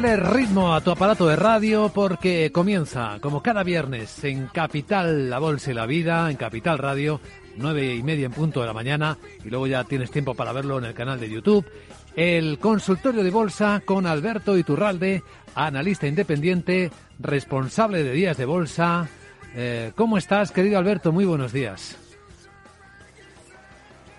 Dale 0.00 0.14
ritmo 0.14 0.76
a 0.76 0.80
tu 0.80 0.92
aparato 0.92 1.26
de 1.26 1.34
radio 1.34 1.90
porque 1.92 2.52
comienza, 2.52 3.18
como 3.20 3.42
cada 3.42 3.64
viernes, 3.64 4.22
en 4.22 4.46
Capital 4.46 5.28
La 5.28 5.40
Bolsa 5.40 5.72
y 5.72 5.74
la 5.74 5.86
Vida, 5.86 6.30
en 6.30 6.36
Capital 6.36 6.78
Radio, 6.78 7.20
nueve 7.56 7.96
y 7.96 8.04
media 8.04 8.26
en 8.26 8.30
punto 8.30 8.60
de 8.60 8.68
la 8.68 8.72
mañana, 8.72 9.18
y 9.44 9.50
luego 9.50 9.66
ya 9.66 9.82
tienes 9.82 10.12
tiempo 10.12 10.36
para 10.36 10.52
verlo 10.52 10.78
en 10.78 10.84
el 10.84 10.94
canal 10.94 11.18
de 11.18 11.28
YouTube. 11.28 11.66
El 12.14 12.60
consultorio 12.60 13.24
de 13.24 13.30
bolsa 13.32 13.82
con 13.84 14.06
Alberto 14.06 14.56
Iturralde, 14.56 15.24
analista 15.56 16.06
independiente, 16.06 16.92
responsable 17.18 18.04
de 18.04 18.12
días 18.12 18.36
de 18.36 18.44
bolsa. 18.44 19.08
Eh, 19.56 19.90
¿Cómo 19.96 20.16
estás, 20.16 20.52
querido 20.52 20.78
Alberto? 20.78 21.10
Muy 21.10 21.24
buenos 21.24 21.52
días. 21.52 21.96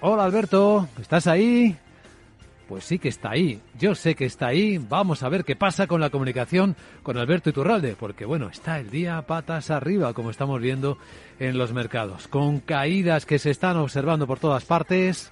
Hola 0.01 0.25
Alberto, 0.25 0.89
¿estás 0.99 1.25
ahí? 1.25 1.77
Pues 2.69 2.83
sí 2.83 2.99
que 2.99 3.09
está 3.09 3.31
ahí. 3.31 3.59
Yo 3.79 3.95
sé 3.95 4.13
que 4.13 4.25
está 4.25 4.49
ahí. 4.49 4.77
Vamos 4.77 5.23
a 5.23 5.29
ver 5.29 5.43
qué 5.43 5.55
pasa 5.55 5.87
con 5.87 5.99
la 5.99 6.11
comunicación 6.11 6.75
con 7.01 7.17
Alberto 7.17 7.49
Iturralde, 7.49 7.95
porque 7.99 8.25
bueno, 8.25 8.47
está 8.47 8.79
el 8.79 8.91
día 8.91 9.19
patas 9.23 9.71
arriba, 9.71 10.13
como 10.13 10.29
estamos 10.29 10.61
viendo 10.61 10.99
en 11.39 11.57
los 11.57 11.73
mercados, 11.73 12.27
con 12.27 12.59
caídas 12.59 13.25
que 13.25 13.39
se 13.39 13.49
están 13.49 13.77
observando 13.77 14.27
por 14.27 14.37
todas 14.37 14.65
partes, 14.65 15.31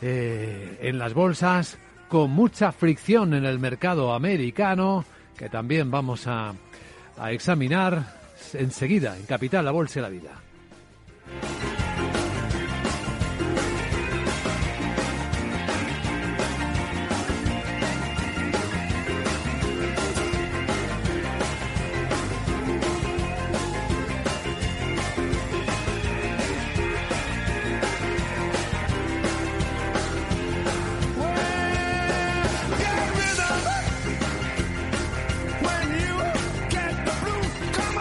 eh, 0.00 0.78
en 0.80 1.00
las 1.00 1.12
bolsas, 1.12 1.76
con 2.08 2.30
mucha 2.30 2.70
fricción 2.70 3.34
en 3.34 3.46
el 3.46 3.58
mercado 3.58 4.14
americano, 4.14 5.04
que 5.36 5.48
también 5.48 5.90
vamos 5.90 6.28
a, 6.28 6.54
a 7.18 7.32
examinar 7.32 8.14
enseguida 8.52 9.16
en 9.16 9.26
Capital, 9.26 9.64
la 9.64 9.72
Bolsa 9.72 9.98
y 9.98 10.02
la 10.02 10.08
Vida. 10.08 10.45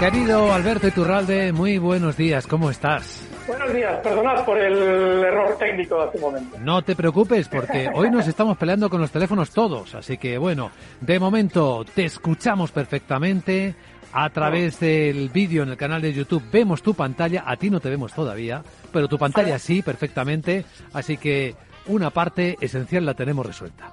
Querido 0.06 0.54
Alberto 0.54 0.88
Iturralde, 0.88 1.52
muy 1.52 1.80
buenos 1.80 2.16
días, 2.16 2.46
¿cómo 2.46 2.70
estás? 2.70 3.28
Buenos 3.48 3.74
días, 3.74 3.98
perdonad 4.04 4.46
por 4.46 4.56
el 4.56 5.24
error 5.24 5.58
técnico 5.58 5.98
de 5.98 6.04
hace 6.04 6.18
un 6.18 6.22
momento. 6.22 6.58
No 6.60 6.84
te 6.84 6.96
preocupes, 6.96 7.50
porque 7.50 7.90
hoy 7.92 8.12
nos 8.12 8.28
estamos 8.28 8.56
peleando 8.56 8.88
con 8.88 9.02
los 9.02 9.10
teléfonos 9.10 9.50
todos, 9.50 9.96
así 9.96 10.20
que 10.20 10.38
bueno, 10.38 10.70
de 11.02 11.20
momento 11.20 11.84
te 11.96 12.06
escuchamos 12.06 12.72
perfectamente. 12.72 13.74
A 14.14 14.30
través 14.30 14.80
del 14.80 15.30
vídeo 15.30 15.64
en 15.64 15.70
el 15.70 15.76
canal 15.76 16.04
de 16.04 16.14
YouTube 16.14 16.44
vemos 16.52 16.84
tu 16.84 16.94
pantalla, 16.94 17.44
a 17.44 17.58
ti 17.58 17.72
no 17.72 17.80
te 17.80 17.90
vemos 17.90 18.14
todavía, 18.14 18.62
pero 18.94 19.08
tu 19.08 19.18
pantalla 19.18 19.58
sí, 19.58 19.82
perfectamente, 19.82 20.66
así 20.94 21.18
que 21.18 21.56
una 21.88 22.12
parte 22.12 22.58
esencial 22.62 23.08
la 23.08 23.16
tenemos 23.16 23.44
resuelta. 23.44 23.92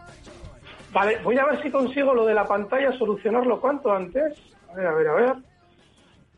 Vale, 0.93 1.23
voy 1.25 1.39
a 1.39 1.47
ver 1.47 1.62
si 1.62 1.71
consigo 1.71 2.12
lo 2.12 2.27
de 2.27 2.34
la 2.34 2.47
pantalla 2.47 2.93
solucionarlo 2.99 3.59
cuanto 3.62 3.91
antes. 3.91 4.34
A 4.71 4.75
ver, 4.75 4.87
a 4.87 4.93
ver, 4.93 5.09
a 5.09 5.15
ver. 5.15 5.51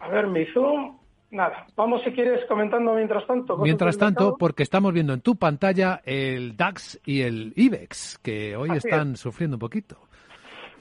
A 0.04 0.09
ver, 0.09 0.26
mi 0.26 0.44
Zoom. 0.47 0.98
Nada, 1.31 1.66
vamos 1.75 2.03
si 2.03 2.12
quieres 2.12 2.44
comentando 2.44 2.92
mientras 2.92 3.26
tanto. 3.26 3.56
Mientras 3.56 3.97
tanto, 3.97 4.37
porque 4.38 4.62
estamos 4.62 4.92
viendo 4.92 5.15
en 5.15 5.22
tu 5.22 5.37
pantalla 5.37 6.03
el 6.04 6.56
DAX 6.59 7.00
y 7.06 7.22
el 7.22 7.54
IBEX, 7.56 8.19
que 8.19 8.54
hoy 8.54 8.69
están 8.76 9.16
sufriendo 9.16 9.56
un 9.56 9.60
poquito. 9.60 9.97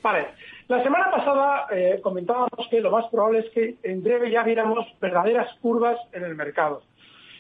Vale, 0.02 0.28
la 0.68 0.84
semana 0.84 1.10
pasada 1.10 1.68
eh, 1.72 2.02
comentábamos 2.04 2.68
que 2.70 2.82
lo 2.82 2.92
más 2.92 3.06
probable 3.10 3.40
es 3.40 3.50
que 3.52 3.78
en 3.82 4.04
breve 4.04 4.30
ya 4.30 4.44
viéramos 4.44 4.86
verdaderas 5.00 5.48
curvas 5.62 5.98
en 6.12 6.26
el 6.26 6.36
mercado. 6.36 6.84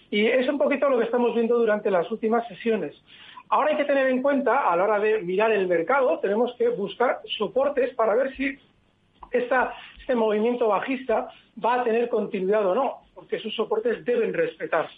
Y 0.09 0.25
es 0.25 0.47
un 0.47 0.57
poquito 0.57 0.89
lo 0.89 0.97
que 0.97 1.05
estamos 1.05 1.35
viendo 1.35 1.59
durante 1.59 1.91
las 1.91 2.09
últimas 2.09 2.47
sesiones. 2.47 2.95
Ahora 3.49 3.71
hay 3.71 3.77
que 3.77 3.85
tener 3.85 4.07
en 4.07 4.21
cuenta, 4.21 4.71
a 4.71 4.75
la 4.77 4.85
hora 4.85 4.99
de 4.99 5.21
mirar 5.21 5.51
el 5.51 5.67
mercado, 5.67 6.17
tenemos 6.19 6.55
que 6.57 6.69
buscar 6.69 7.19
soportes 7.37 7.93
para 7.93 8.15
ver 8.15 8.33
si 8.37 8.57
esta, 9.31 9.73
este 9.99 10.15
movimiento 10.15 10.69
bajista 10.69 11.27
va 11.63 11.81
a 11.81 11.83
tener 11.83 12.09
continuidad 12.09 12.65
o 12.65 12.75
no, 12.75 13.01
porque 13.13 13.39
sus 13.39 13.55
soportes 13.55 14.03
deben 14.05 14.33
respetarse. 14.33 14.95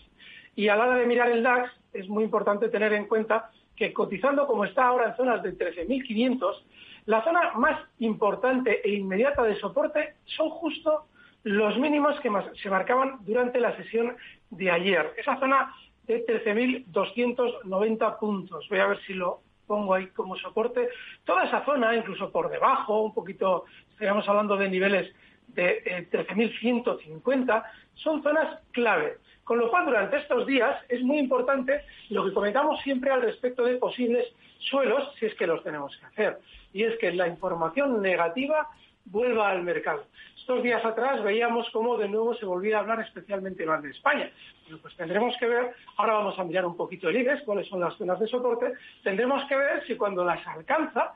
Y 0.56 0.68
a 0.70 0.76
la 0.76 0.86
hora 0.86 0.96
de 0.98 1.06
mirar 1.06 1.30
el 1.30 1.44
DAX 1.44 1.72
es 1.94 2.08
muy 2.08 2.24
importante 2.24 2.70
tener 2.70 2.94
en 2.94 3.08
cuenta 3.08 3.50
que 3.76 3.92
cotizando 3.92 4.48
como 4.48 4.66
está 4.66 4.88
ahora 4.88 5.10
en 5.10 5.16
zonas 5.18 5.44
de 5.44 5.58
13.500, 5.58 6.64
la 7.06 7.24
zona 7.24 7.52
más 7.56 7.80
importante 8.00 8.82
e 8.84 8.94
inmediata 8.94 9.44
de 9.44 9.60
soporte 9.60 10.16
son 10.26 10.50
justo 10.50 11.06
los 11.44 11.78
mínimos 11.78 12.20
que 12.22 12.32
se 12.62 12.70
marcaban 12.70 13.20
durante 13.22 13.60
la 13.60 13.76
sesión 13.76 14.16
de 14.50 14.72
ayer. 14.72 15.14
Esa 15.18 15.38
zona 15.40 15.74
de 16.08 16.26
13.290 16.26 18.20
puntos. 18.20 18.68
Voy 18.70 18.80
a 18.80 18.88
ver 18.88 19.00
si 19.06 19.14
lo 19.14 19.42
pongo 19.68 19.94
ahí 19.94 20.08
como 20.08 20.36
soporte. 20.38 20.90
Toda 21.24 21.46
esa 21.46 21.64
zona, 21.66 21.96
incluso 21.96 22.32
por 22.32 22.50
debajo, 22.50 23.02
un 23.02 23.14
poquito, 23.14 23.66
estaríamos 23.92 24.28
hablando 24.28 24.58
de 24.58 24.70
niveles 24.70 25.14
de 25.56 26.08
13.150, 26.12 27.58
eh, 27.58 27.64
son 27.96 28.22
zonas 28.22 28.60
clave. 28.72 29.18
Con 29.44 29.60
lo 29.60 29.70
cual, 29.70 29.86
durante 29.86 30.18
estos 30.18 30.46
días 30.48 30.76
es 30.90 31.02
muy 31.04 31.20
importante 31.20 31.82
lo 32.10 32.26
que 32.26 32.34
comentamos 32.34 32.82
siempre 32.82 33.12
al 33.12 33.22
respecto 33.22 33.64
de 33.64 33.78
posibles 33.78 34.26
suelos, 34.60 35.14
si 35.20 35.28
es 35.28 35.36
que 35.36 35.48
los 35.48 35.64
tenemos 35.64 35.96
que 35.98 36.06
hacer. 36.06 36.40
Y 36.74 36.84
es 36.84 36.98
que 36.98 37.14
la 37.14 37.28
información 37.28 38.02
negativa 38.02 38.68
vuelva 39.06 39.50
al 39.50 39.62
mercado. 39.62 40.06
Estos 40.36 40.63
días 40.63 40.84
atrás 40.84 41.24
veíamos 41.24 41.69
cómo 41.72 41.98
de 41.98 42.08
nuevo 42.08 42.36
se 42.36 42.46
volvía 42.46 42.78
a 42.78 42.80
hablar 42.81 43.00
especialmente 43.01 43.66
mal 43.66 43.81
de 43.81 43.92
España. 43.92 44.30
Bueno, 44.63 44.80
pues 44.81 44.96
tendremos 44.96 45.36
que 45.38 45.48
ver, 45.48 45.74
ahora 45.98 46.13
vamos 46.13 46.38
a 46.38 46.44
mirar 46.44 46.66
un 46.66 46.75
poquito 46.75 47.10
el 47.10 47.18
IBEX, 47.18 47.44
cuáles 47.44 47.68
son 47.68 47.80
las 47.80 47.96
zonas 47.98 48.19
de 48.19 48.28
soporte, 48.28 48.74
tendremos 49.04 49.44
que 49.46 49.56
ver 49.56 49.86
si 49.86 49.96
cuando 49.96 50.24
las 50.24 50.46
alcanza 50.48 51.13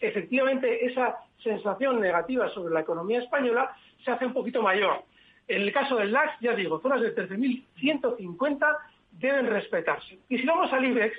efectivamente 0.00 0.86
esa 0.86 1.18
sensación 1.42 2.00
negativa 2.00 2.48
sobre 2.50 2.74
la 2.74 2.80
economía 2.80 3.20
española 3.20 3.74
se 4.04 4.10
hace 4.10 4.26
un 4.26 4.32
poquito 4.32 4.62
mayor. 4.62 5.02
En 5.46 5.62
el 5.62 5.72
caso 5.72 5.96
del 5.96 6.12
DAX, 6.12 6.38
ya 6.40 6.54
digo, 6.54 6.80
zonas 6.80 7.00
de 7.00 7.14
13.150 7.14 8.76
deben 9.12 9.46
respetarse. 9.46 10.18
Y 10.28 10.38
si 10.38 10.46
vamos 10.46 10.72
al 10.72 10.84
IBEX, 10.84 11.16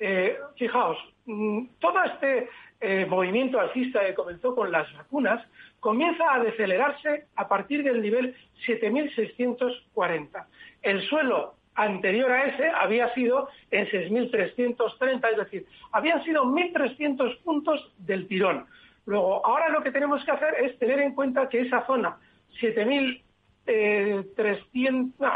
eh, 0.00 0.38
fijaos, 0.56 0.98
mm, 1.26 1.66
todo 1.78 2.02
este 2.04 2.48
eh, 2.80 3.06
movimiento 3.06 3.58
alcista 3.58 4.04
que 4.04 4.14
comenzó 4.14 4.54
con 4.54 4.70
las 4.70 4.92
vacunas 4.94 5.44
comienza 5.80 6.32
a 6.32 6.40
decelerarse 6.40 7.26
a 7.34 7.48
partir 7.48 7.82
del 7.82 8.00
nivel 8.00 8.36
7.640. 8.66 10.46
El 10.82 11.02
suelo 11.02 11.54
anterior 11.78 12.30
a 12.30 12.46
ese 12.46 12.68
había 12.68 13.12
sido 13.14 13.48
en 13.70 13.86
6.330, 13.86 15.30
es 15.30 15.36
decir, 15.36 15.66
habían 15.92 16.22
sido 16.24 16.44
1.300 16.44 17.38
puntos 17.42 17.92
del 17.98 18.26
tirón. 18.26 18.66
Luego, 19.06 19.46
ahora 19.46 19.68
lo 19.68 19.82
que 19.82 19.92
tenemos 19.92 20.24
que 20.24 20.32
hacer 20.32 20.54
es 20.60 20.78
tener 20.78 20.98
en 20.98 21.14
cuenta 21.14 21.48
que 21.48 21.60
esa 21.60 21.86
zona, 21.86 22.18
7.300, 22.60 23.22
eh, 23.66 24.24
no, 25.18 25.32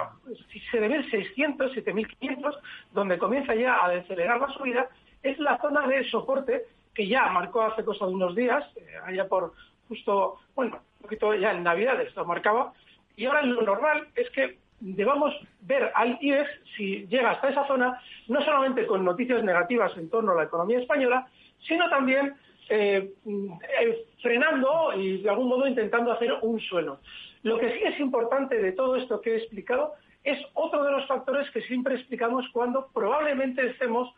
7.600, 0.73 1.75
7.500, 1.75 2.59
donde 2.93 3.19
comienza 3.19 3.55
ya 3.55 3.85
a 3.85 3.89
decelerar 3.91 4.41
la 4.41 4.49
subida, 4.49 4.89
es 5.23 5.39
la 5.39 5.59
zona 5.59 5.87
de 5.87 6.05
soporte 6.11 6.65
que 6.93 7.07
ya 7.07 7.27
marcó 7.29 7.63
hace 7.63 7.85
cosa 7.85 8.07
de 8.07 8.13
unos 8.13 8.35
días, 8.35 8.65
eh, 8.77 8.97
allá 9.07 9.29
por 9.29 9.55
justo, 9.89 10.41
bueno, 10.57 10.81
un 10.99 11.03
poquito 11.03 11.35
ya 11.35 11.53
en 11.53 11.63
Navidades 11.63 12.15
lo 12.17 12.25
marcaba, 12.25 12.73
y 13.17 13.27
ahora 13.27 13.43
lo 13.43 13.63
normal 13.63 14.09
es 14.17 14.29
que 14.31 14.59
debamos 14.83 15.33
ver 15.61 15.93
al 15.95 16.19
IBEX 16.21 16.51
si 16.77 17.07
llega 17.07 17.31
hasta 17.31 17.51
esa 17.51 17.67
zona, 17.67 18.01
no 18.27 18.43
solamente 18.45 18.87
con 18.87 19.05
noticias 19.05 19.43
negativas 19.45 19.97
en 19.97 20.11
torno 20.11 20.33
a 20.33 20.35
la 20.35 20.45
economía 20.45 20.81
española, 20.81 21.29
sino 21.67 21.89
también 21.89 22.35
eh, 22.69 23.13
eh, 23.25 24.07
frenando 24.21 24.93
y 24.97 25.23
de 25.23 25.31
algún 25.31 25.49
modo 25.49 25.67
intentando 25.67 26.13
hacer 26.13 26.33
un 26.43 26.61
suelo. 26.61 26.99
Lo 27.45 27.59
que 27.59 27.73
sí 27.73 27.81
es 27.85 27.99
importante 28.01 28.61
de 28.61 28.73
todo 28.73 28.97
esto 28.97 29.21
que 29.21 29.35
he 29.35 29.37
explicado 29.37 29.95
es 30.25 30.39
otro 30.55 30.85
de 30.85 30.91
los 30.91 31.07
factores 31.07 31.51
que 31.51 31.63
siempre 31.63 31.95
explicamos 31.95 32.45
cuando 32.53 32.89
probablemente 32.93 33.67
estemos 33.67 34.13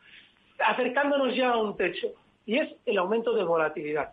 acercándonos 0.59 1.35
ya 1.35 1.51
a 1.51 1.57
un 1.59 1.77
techo, 1.77 2.09
y 2.47 2.59
es 2.59 2.75
el 2.87 2.99
aumento 2.99 3.35
de 3.35 3.45
volatilidad. 3.45 4.13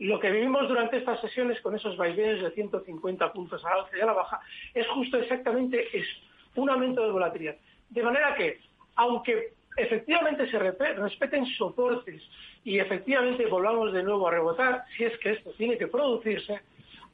Lo 0.00 0.18
que 0.18 0.30
vivimos 0.30 0.66
durante 0.66 0.96
estas 0.96 1.20
sesiones 1.20 1.60
con 1.60 1.76
esos 1.76 1.94
vaivenes 1.98 2.42
de 2.42 2.50
150 2.52 3.32
puntos 3.34 3.62
a 3.62 3.68
la 3.68 3.82
alza 3.82 3.98
y 3.98 4.00
a 4.00 4.06
la 4.06 4.14
baja 4.14 4.40
es 4.72 4.86
justo 4.88 5.18
exactamente 5.18 5.88
eso, 5.92 6.16
un 6.54 6.70
aumento 6.70 7.04
de 7.04 7.10
volatilidad. 7.10 7.56
De 7.90 8.02
manera 8.02 8.34
que, 8.34 8.60
aunque 8.96 9.52
efectivamente 9.76 10.50
se 10.50 10.58
respeten 10.58 11.44
soportes 11.44 12.22
y 12.64 12.78
efectivamente 12.78 13.44
volvamos 13.44 13.92
de 13.92 14.02
nuevo 14.02 14.26
a 14.26 14.30
rebotar, 14.30 14.84
si 14.96 15.04
es 15.04 15.18
que 15.18 15.32
esto 15.32 15.50
tiene 15.58 15.76
que 15.76 15.86
producirse, 15.86 16.58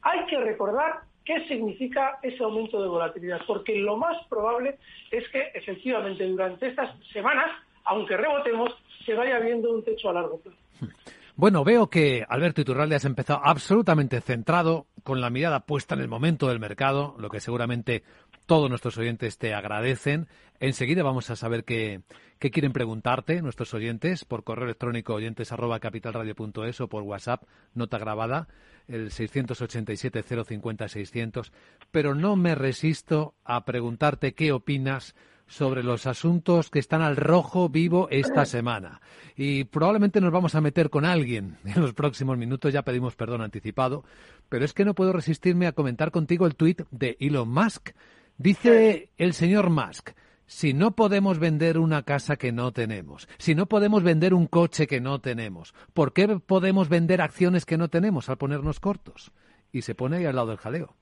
hay 0.03 0.25
que 0.27 0.39
recordar 0.39 1.01
qué 1.25 1.45
significa 1.49 2.21
ese 2.23 2.41
aumento 2.45 2.81
de 2.81 2.87
volatilidad, 2.87 3.41
porque 3.49 3.75
lo 3.81 3.97
más 3.97 4.25
probable 4.29 4.79
es 5.11 5.29
que 5.31 5.51
efectivamente 5.55 6.25
durante 6.25 6.69
estas 6.69 6.97
semanas, 7.09 7.51
aunque 7.83 8.17
rebotemos, 8.17 8.71
se 9.05 9.15
vaya 9.15 9.41
viendo 9.41 9.73
un 9.73 9.83
techo 9.83 10.09
a 10.09 10.13
largo 10.13 10.39
plazo. 10.39 10.59
Bueno, 11.39 11.65
veo 11.65 11.91
que 11.91 12.25
Alberto 12.27 12.63
Iturralde 12.63 12.97
has 12.97 13.05
empezado 13.05 13.43
absolutamente 13.45 14.23
centrado, 14.23 14.87
con 15.03 15.21
la 15.21 15.29
mirada 15.29 15.67
puesta 15.67 15.95
en 15.95 16.01
el 16.01 16.09
momento 16.09 16.49
del 16.49 16.59
mercado, 16.59 17.15
lo 17.19 17.29
que 17.29 17.41
seguramente 17.41 18.05
todos 18.47 18.71
nuestros 18.71 18.97
oyentes 18.97 19.37
te 19.37 19.53
agradecen. 19.53 20.29
Enseguida 20.61 21.03
vamos 21.03 21.29
a 21.29 21.37
saber 21.37 21.65
qué, 21.65 22.01
quieren 22.39 22.73
preguntarte 22.73 23.43
nuestros 23.43 23.75
oyentes 23.75 24.25
por 24.25 24.45
correo 24.45 24.65
electrónico 24.65 25.13
oyentes 25.13 25.53
arroba 25.53 25.79
capitalradio.es 25.79 26.81
o 26.81 26.89
por 26.89 27.03
WhatsApp, 27.03 27.43
nota 27.75 27.99
grabada, 27.99 28.49
el 28.89 29.11
687 29.11 30.23
050 30.23 30.89
600. 30.89 31.53
Pero 31.91 32.15
no 32.15 32.37
me 32.37 32.55
resisto 32.55 33.35
a 33.45 33.67
preguntarte 33.67 34.33
qué 34.33 34.53
opinas 34.53 35.15
sobre 35.47 35.83
los 35.83 36.07
asuntos 36.07 36.71
que 36.71 36.79
están 36.79 37.03
al 37.03 37.17
rojo 37.17 37.69
vivo 37.69 38.09
esta 38.11 38.45
semana. 38.47 39.01
Y 39.37 39.65
probablemente 39.65 40.21
nos 40.21 40.33
vamos 40.33 40.55
a 40.55 40.61
meter 40.61 40.91
con 40.91 41.05
alguien 41.05 41.57
en 41.65 41.81
los 41.81 41.95
próximos 41.95 42.37
minutos, 42.39 42.73
ya 42.73 42.83
pedimos 42.83 43.17
perdón 43.17 43.43
anticipado, 43.43 44.05
pero 44.49 44.65
es 44.65 44.73
que 44.73 44.85
no 44.85 44.95
puedo 44.95 45.13
resistirme 45.13 45.67
a 45.67 45.73
comentar 45.73 46.11
contigo 46.11 46.47
el 46.47 46.57
tuit 46.57 46.83
de 46.91 47.17
Elon 47.21 47.49
Musk. 47.49 47.91
Dice 48.39 49.11
el 49.17 49.33
señor 49.33 49.71
Musk, 49.71 50.11
si 50.47 50.75
no 50.75 50.93
podemos 50.93 51.39
vender 51.39 51.79
una 51.79 52.03
casa 52.03 52.37
que 52.37 52.53
no 52.53 52.73
tenemos, 52.73 53.29
si 53.39 53.55
no 53.55 53.67
podemos 53.67 54.03
vender 54.03 54.35
un 54.35 54.47
coche 54.47 54.87
que 54.87 55.01
no 55.01 55.21
tenemos, 55.21 55.75
¿por 55.93 56.13
qué 56.13 56.39
podemos 56.45 56.89
vender 56.89 57.21
acciones 57.21 57.65
que 57.65 57.77
no 57.77 57.89
tenemos 57.89 58.29
al 58.29 58.37
ponernos 58.37 58.79
cortos? 58.79 59.33
Y 59.73 59.83
se 59.83 59.95
pone 59.95 60.19
ahí 60.19 60.27
al 60.27 60.37
lado 60.37 60.49
del 60.49 60.59
jaleo. 60.59 60.95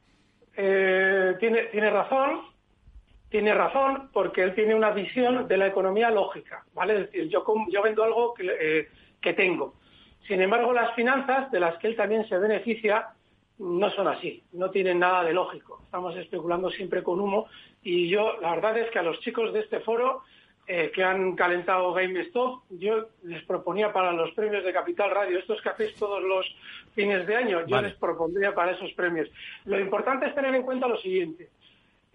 Eh, 0.56 1.36
tiene, 1.40 1.64
tiene 1.72 1.90
razón, 1.90 2.53
tiene 3.28 3.54
razón 3.54 4.10
porque 4.12 4.42
él 4.42 4.54
tiene 4.54 4.74
una 4.74 4.90
visión 4.90 5.48
de 5.48 5.56
la 5.56 5.66
economía 5.66 6.10
lógica, 6.10 6.64
¿vale? 6.74 6.94
Es 6.94 7.00
decir, 7.06 7.28
yo, 7.28 7.44
yo 7.68 7.82
vendo 7.82 8.04
algo 8.04 8.34
que, 8.34 8.46
eh, 8.60 8.88
que 9.20 9.32
tengo. 9.34 9.74
Sin 10.26 10.40
embargo, 10.40 10.72
las 10.72 10.94
finanzas 10.94 11.50
de 11.50 11.60
las 11.60 11.76
que 11.78 11.88
él 11.88 11.96
también 11.96 12.26
se 12.28 12.38
beneficia 12.38 13.08
no 13.58 13.90
son 13.90 14.08
así, 14.08 14.42
no 14.52 14.70
tienen 14.70 14.98
nada 14.98 15.22
de 15.24 15.32
lógico. 15.32 15.80
Estamos 15.84 16.16
especulando 16.16 16.70
siempre 16.70 17.02
con 17.02 17.20
humo 17.20 17.46
y 17.82 18.08
yo, 18.08 18.40
la 18.40 18.54
verdad 18.54 18.78
es 18.78 18.90
que 18.90 18.98
a 18.98 19.02
los 19.02 19.20
chicos 19.20 19.52
de 19.52 19.60
este 19.60 19.80
foro 19.80 20.22
eh, 20.66 20.90
que 20.94 21.04
han 21.04 21.36
calentado 21.36 21.92
GameStop, 21.92 22.62
yo 22.70 23.08
les 23.22 23.42
proponía 23.44 23.92
para 23.92 24.12
los 24.12 24.30
premios 24.32 24.64
de 24.64 24.72
Capital 24.72 25.10
Radio, 25.10 25.38
estos 25.38 25.60
que 25.60 25.68
hacéis 25.68 25.94
todos 25.96 26.22
los 26.22 26.46
fines 26.94 27.26
de 27.26 27.36
año, 27.36 27.66
yo 27.66 27.82
les 27.82 27.92
propondría 27.94 28.54
para 28.54 28.72
esos 28.72 28.90
premios. 28.92 29.28
Lo 29.66 29.78
importante 29.78 30.26
es 30.26 30.34
tener 30.34 30.54
en 30.54 30.62
cuenta 30.62 30.88
lo 30.88 30.96
siguiente. 30.96 31.50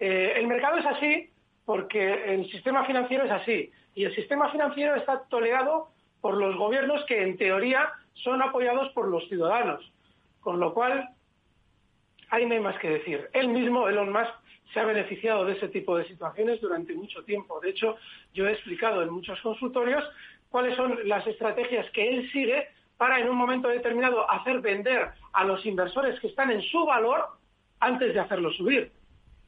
Eh, 0.00 0.32
el 0.36 0.46
mercado 0.46 0.78
es 0.78 0.86
así 0.86 1.30
porque 1.64 2.34
el 2.34 2.50
sistema 2.50 2.84
financiero 2.84 3.24
es 3.24 3.30
así 3.30 3.70
y 3.94 4.04
el 4.04 4.14
sistema 4.14 4.50
financiero 4.50 4.96
está 4.96 5.24
tolerado 5.28 5.88
por 6.20 6.36
los 6.36 6.56
gobiernos 6.56 7.04
que 7.04 7.22
en 7.22 7.36
teoría 7.36 7.90
son 8.14 8.42
apoyados 8.42 8.88
por 8.92 9.08
los 9.08 9.28
ciudadanos, 9.28 9.92
con 10.40 10.58
lo 10.58 10.74
cual 10.74 11.08
ahí 12.30 12.46
no 12.46 12.54
hay 12.54 12.60
más 12.60 12.78
que 12.78 12.90
decir. 12.90 13.28
Él 13.32 13.48
mismo, 13.48 13.88
Elon 13.88 14.12
Musk, 14.12 14.32
se 14.72 14.80
ha 14.80 14.84
beneficiado 14.84 15.44
de 15.44 15.54
ese 15.54 15.68
tipo 15.68 15.96
de 15.96 16.06
situaciones 16.06 16.60
durante 16.60 16.94
mucho 16.94 17.24
tiempo. 17.24 17.60
De 17.60 17.70
hecho, 17.70 17.96
yo 18.32 18.46
he 18.46 18.52
explicado 18.52 19.02
en 19.02 19.10
muchos 19.10 19.40
consultorios 19.40 20.04
cuáles 20.48 20.76
son 20.76 20.98
las 21.08 21.26
estrategias 21.26 21.90
que 21.90 22.08
él 22.08 22.30
sigue 22.32 22.68
para 22.96 23.18
en 23.18 23.28
un 23.28 23.36
momento 23.36 23.68
determinado 23.68 24.30
hacer 24.30 24.60
vender 24.60 25.10
a 25.32 25.44
los 25.44 25.64
inversores 25.66 26.20
que 26.20 26.28
están 26.28 26.50
en 26.50 26.62
su 26.62 26.84
valor 26.84 27.24
antes 27.80 28.14
de 28.14 28.20
hacerlo 28.20 28.52
subir. 28.52 28.92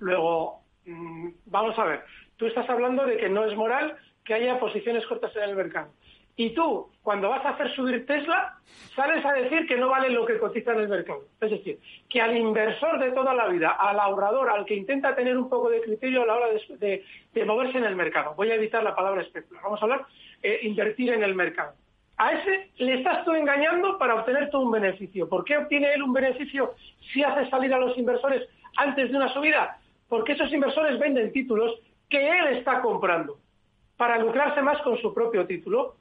Luego, 0.02 0.62
mm, 0.84 1.28
vamos 1.46 1.78
a 1.78 1.84
ver, 1.84 2.04
tú 2.37 2.46
estás 2.46 2.69
hablando 2.69 3.06
de 3.06 3.16
que 3.16 3.28
no 3.28 3.44
es 3.44 3.56
moral 3.56 3.96
que 4.25 4.34
haya 4.34 4.58
posiciones 4.58 5.06
cortas 5.06 5.34
en 5.37 5.44
el 5.44 5.56
mercado. 5.56 5.90
Y 6.34 6.50
tú, 6.50 6.90
cuando 7.02 7.28
vas 7.28 7.44
a 7.44 7.50
hacer 7.50 7.72
subir 7.75 8.04
Tesla, 8.06 8.58
sales 8.96 9.25
a 9.25 9.32
decir 9.34 9.66
que 9.66 9.76
no 9.76 9.90
vale 9.90 10.10
lo 10.10 10.26
que 10.26 10.38
cotiza 10.38 10.72
en 10.72 10.81
el 10.81 10.88
mercado. 10.88 11.25
Es 11.40 11.50
decir, 11.50 11.78
que 12.08 12.20
al 12.20 12.37
inversor 12.37 12.99
de 12.99 13.12
toda 13.12 13.32
la 13.34 13.46
vida, 13.49 13.70
al 13.70 14.00
ahorrador, 14.00 14.50
al 14.50 14.64
que 14.64 14.75
intenta 14.75 15.14
tener 15.14 15.37
un 15.37 15.49
poco 15.49 15.69
de 15.69 15.82
criterio 15.82 16.22
a 16.22 16.26
la 16.26 16.34
hora 16.34 16.46
de, 16.49 17.04
moverse 17.44 17.78
en 17.78 17.84
el 17.84 17.94
mercado, 17.94 18.34
voy 18.34 18.50
a 18.50 18.54
evitar 18.54 18.82
la 18.82 18.96
palabra 18.96 19.22
especular, 19.22 19.62
vamos 19.62 19.81
a 19.81 19.84
hablar 19.84 20.06
eh, 20.43 20.60
invertir 20.62 21.12
en 21.12 21.22
el 21.22 21.34
mercado. 21.34 21.75
A 22.16 22.32
ese 22.32 22.70
le 22.78 22.94
estás 22.94 23.25
tú 23.25 23.32
engañando 23.34 23.99
para 23.99 24.14
obtener 24.14 24.50
tú 24.50 24.60
un 24.60 24.72
beneficio. 24.72 25.28
¿Por 25.28 25.44
qué 25.44 25.58
obtiene 25.58 25.93
él 25.94 26.02
un 26.02 26.12
beneficio 26.12 26.75
si 27.12 27.23
hace 27.23 27.49
salir 27.50 27.73
a 27.75 27.78
los 27.78 27.97
inversores 27.99 28.49
antes 28.76 29.11
de 29.11 29.16
una 29.16 29.32
subida? 29.32 29.78
Porque 30.12 30.33
esos 30.33 30.52
inversores 30.52 30.99
venden 30.99 31.33
títulos 31.33 31.73
que 32.11 32.19
él 32.28 32.59
está 32.59 32.83
comprando 32.83 33.38
para 33.97 34.19
lucrarse 34.19 34.61
más 34.61 34.78
con 34.83 34.99
su 34.99 35.14
propio 35.14 35.47
título. 35.47 35.97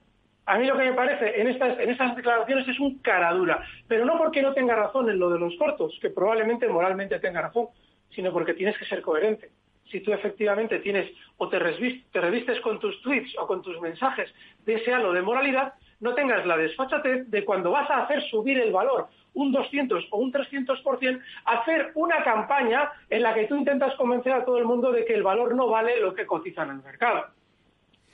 A 0.45 0.57
mí 0.57 0.67
lo 0.67 0.77
que 0.77 0.83
me 0.83 0.91
parece 0.91 1.39
en, 1.39 1.47
estas, 1.47 1.79
en 1.79 1.91
esas 1.91 2.13
declaraciones 2.17 2.67
es 2.67 2.77
un 2.81 2.99
caradura, 2.99 3.63
pero 3.87 4.03
no 4.03 4.17
porque 4.17 4.41
no 4.41 4.53
tenga 4.53 4.75
razón 4.75 5.09
en 5.09 5.17
lo 5.17 5.29
de 5.29 5.39
los 5.39 5.55
cortos, 5.55 5.97
que 6.01 6.09
probablemente 6.09 6.67
moralmente 6.67 7.21
tenga 7.21 7.41
razón, 7.41 7.67
sino 8.09 8.33
porque 8.33 8.53
tienes 8.53 8.77
que 8.77 8.83
ser 8.83 9.01
coherente. 9.01 9.49
Si 9.89 10.01
tú 10.01 10.11
efectivamente 10.11 10.79
tienes 10.79 11.09
o 11.37 11.47
te, 11.47 11.57
te 11.57 12.19
revistes 12.19 12.59
con 12.59 12.81
tus 12.81 13.01
tweets 13.03 13.33
o 13.39 13.47
con 13.47 13.61
tus 13.61 13.79
mensajes 13.79 14.29
de 14.65 14.73
ese 14.73 14.93
halo 14.93 15.13
de 15.13 15.21
moralidad, 15.21 15.75
no 16.01 16.13
tengas 16.15 16.45
la 16.45 16.57
desfachatez 16.57 17.31
de 17.31 17.45
cuando 17.45 17.71
vas 17.71 17.89
a 17.89 18.03
hacer 18.03 18.21
subir 18.23 18.59
el 18.59 18.73
valor 18.73 19.07
un 19.33 19.51
200 19.51 20.07
o 20.11 20.17
un 20.17 20.31
300%, 20.31 21.21
hacer 21.45 21.91
una 21.95 22.23
campaña 22.23 22.91
en 23.09 23.23
la 23.23 23.33
que 23.33 23.45
tú 23.45 23.55
intentas 23.55 23.95
convencer 23.95 24.33
a 24.33 24.45
todo 24.45 24.57
el 24.57 24.65
mundo 24.65 24.91
de 24.91 25.05
que 25.05 25.13
el 25.13 25.23
valor 25.23 25.55
no 25.55 25.67
vale 25.67 25.99
lo 25.99 26.13
que 26.13 26.25
cotiza 26.25 26.63
en 26.63 26.71
el 26.71 26.83
mercado. 26.83 27.25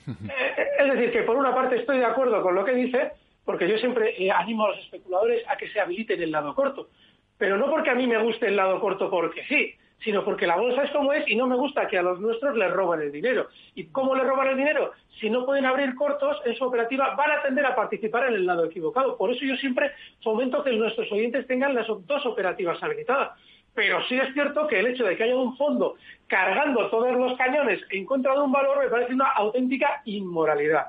Eh, 0.08 0.68
es 0.78 0.92
decir, 0.94 1.12
que 1.12 1.22
por 1.22 1.36
una 1.36 1.54
parte 1.54 1.76
estoy 1.76 1.98
de 1.98 2.06
acuerdo 2.06 2.40
con 2.42 2.54
lo 2.54 2.64
que 2.64 2.72
dice, 2.72 3.12
porque 3.44 3.68
yo 3.68 3.76
siempre 3.76 4.14
eh, 4.16 4.30
animo 4.30 4.64
a 4.64 4.70
los 4.70 4.78
especuladores 4.78 5.46
a 5.46 5.58
que 5.58 5.68
se 5.68 5.80
habiliten 5.80 6.22
el 6.22 6.30
lado 6.30 6.54
corto, 6.54 6.88
pero 7.36 7.58
no 7.58 7.70
porque 7.70 7.90
a 7.90 7.94
mí 7.94 8.06
me 8.06 8.16
guste 8.22 8.46
el 8.46 8.56
lado 8.56 8.80
corto 8.80 9.10
porque 9.10 9.44
sí, 9.44 9.74
sino 10.04 10.24
porque 10.24 10.46
la 10.46 10.56
bolsa 10.56 10.84
es 10.84 10.90
como 10.90 11.12
es 11.12 11.28
y 11.28 11.36
no 11.36 11.46
me 11.46 11.56
gusta 11.56 11.88
que 11.88 11.98
a 11.98 12.02
los 12.02 12.20
nuestros 12.20 12.56
les 12.56 12.70
roben 12.70 13.00
el 13.00 13.12
dinero. 13.12 13.48
¿Y 13.74 13.86
cómo 13.86 14.14
le 14.14 14.24
roban 14.24 14.48
el 14.48 14.56
dinero? 14.56 14.92
Si 15.20 15.28
no 15.28 15.44
pueden 15.44 15.66
abrir 15.66 15.94
cortos 15.94 16.40
en 16.44 16.54
su 16.54 16.64
operativa, 16.64 17.14
van 17.16 17.32
a 17.32 17.42
tender 17.42 17.66
a 17.66 17.74
participar 17.74 18.28
en 18.28 18.34
el 18.34 18.46
lado 18.46 18.64
equivocado. 18.64 19.16
Por 19.16 19.30
eso 19.30 19.44
yo 19.44 19.56
siempre 19.56 19.92
fomento 20.22 20.62
que 20.62 20.72
nuestros 20.72 21.10
oyentes 21.10 21.46
tengan 21.46 21.74
las 21.74 21.86
dos 21.88 22.26
operativas 22.26 22.80
habilitadas. 22.82 23.30
Pero 23.74 24.02
sí 24.08 24.18
es 24.18 24.32
cierto 24.32 24.66
que 24.66 24.80
el 24.80 24.88
hecho 24.88 25.04
de 25.04 25.16
que 25.16 25.24
haya 25.24 25.36
un 25.36 25.56
fondo 25.56 25.96
cargando 26.26 26.88
todos 26.90 27.16
los 27.16 27.36
cañones 27.36 27.80
en 27.90 28.06
contra 28.06 28.34
de 28.34 28.40
un 28.40 28.52
valor 28.52 28.78
me 28.78 28.88
parece 28.88 29.14
una 29.14 29.28
auténtica 29.28 30.02
inmoralidad. 30.04 30.88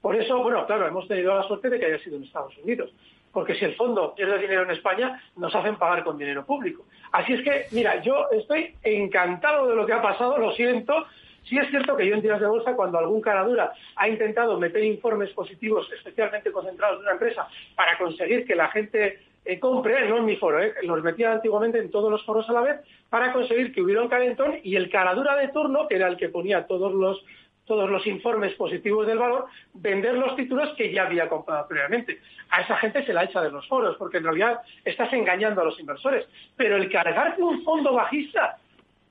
Por 0.00 0.16
eso, 0.16 0.42
bueno, 0.42 0.66
claro, 0.66 0.86
hemos 0.86 1.08
tenido 1.08 1.34
la 1.34 1.44
suerte 1.44 1.70
de 1.70 1.78
que 1.78 1.86
haya 1.86 1.98
sido 1.98 2.16
en 2.16 2.24
Estados 2.24 2.56
Unidos 2.58 2.92
porque 3.36 3.54
si 3.54 3.66
el 3.66 3.74
fondo 3.74 4.14
pierde 4.14 4.38
dinero 4.38 4.62
en 4.62 4.70
España, 4.70 5.20
nos 5.36 5.54
hacen 5.54 5.76
pagar 5.76 6.02
con 6.02 6.16
dinero 6.16 6.46
público. 6.46 6.86
Así 7.12 7.34
es 7.34 7.42
que, 7.42 7.66
mira, 7.72 8.00
yo 8.00 8.30
estoy 8.30 8.74
encantado 8.82 9.68
de 9.68 9.76
lo 9.76 9.84
que 9.84 9.92
ha 9.92 10.00
pasado, 10.00 10.38
lo 10.38 10.52
siento. 10.52 11.04
Sí 11.44 11.58
es 11.58 11.68
cierto 11.68 11.94
que 11.98 12.06
yo 12.06 12.14
en 12.14 12.22
tiras 12.22 12.40
de 12.40 12.46
bolsa, 12.46 12.72
cuando 12.72 12.98
algún 12.98 13.20
caradura 13.20 13.74
ha 13.94 14.08
intentado 14.08 14.58
meter 14.58 14.82
informes 14.82 15.34
positivos, 15.34 15.86
especialmente 15.92 16.50
concentrados 16.50 16.96
en 16.96 17.02
una 17.02 17.12
empresa, 17.12 17.46
para 17.74 17.98
conseguir 17.98 18.46
que 18.46 18.54
la 18.54 18.68
gente 18.68 19.18
eh, 19.44 19.60
compre, 19.60 20.08
no 20.08 20.16
en 20.16 20.24
mi 20.24 20.36
foro, 20.36 20.62
eh, 20.62 20.72
los 20.84 21.02
metía 21.02 21.32
antiguamente 21.32 21.78
en 21.78 21.90
todos 21.90 22.10
los 22.10 22.24
foros 22.24 22.48
a 22.48 22.54
la 22.54 22.62
vez 22.62 22.80
para 23.10 23.34
conseguir 23.34 23.74
que 23.74 23.82
hubiera 23.82 24.00
un 24.00 24.08
calentón 24.08 24.54
y 24.62 24.76
el 24.76 24.88
caradura 24.88 25.36
de 25.36 25.48
turno, 25.48 25.86
que 25.88 25.96
era 25.96 26.08
el 26.08 26.16
que 26.16 26.30
ponía 26.30 26.66
todos 26.66 26.90
los 26.94 27.22
todos 27.66 27.90
los 27.90 28.06
informes 28.06 28.54
positivos 28.54 29.06
del 29.06 29.18
valor, 29.18 29.46
vender 29.74 30.14
los 30.14 30.34
títulos 30.36 30.70
que 30.76 30.92
ya 30.92 31.04
había 31.04 31.28
comprado 31.28 31.66
previamente. 31.68 32.20
A 32.50 32.62
esa 32.62 32.76
gente 32.76 33.04
se 33.04 33.12
la 33.12 33.24
echa 33.24 33.42
de 33.42 33.50
los 33.50 33.66
foros, 33.68 33.96
porque 33.98 34.18
en 34.18 34.24
realidad 34.24 34.60
estás 34.84 35.12
engañando 35.12 35.60
a 35.60 35.64
los 35.64 35.78
inversores. 35.78 36.26
Pero 36.56 36.76
el 36.76 36.90
cargarte 36.90 37.42
un 37.42 37.62
fondo 37.64 37.92
bajista, 37.92 38.56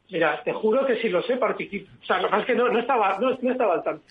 mira, 0.10 0.42
te 0.44 0.54
juro 0.54 0.86
que 0.86 1.02
si 1.02 1.10
lo 1.10 1.22
sé, 1.24 1.38
participo. 1.38 1.92
O 2.02 2.06
sea, 2.06 2.22
lo 2.22 2.36
es 2.40 2.46
que 2.46 2.56
no, 2.56 2.80
estaba, 2.80 3.20
no, 3.20 3.32
estaba 3.32 3.74
al 3.76 3.84
tanto. 3.84 4.04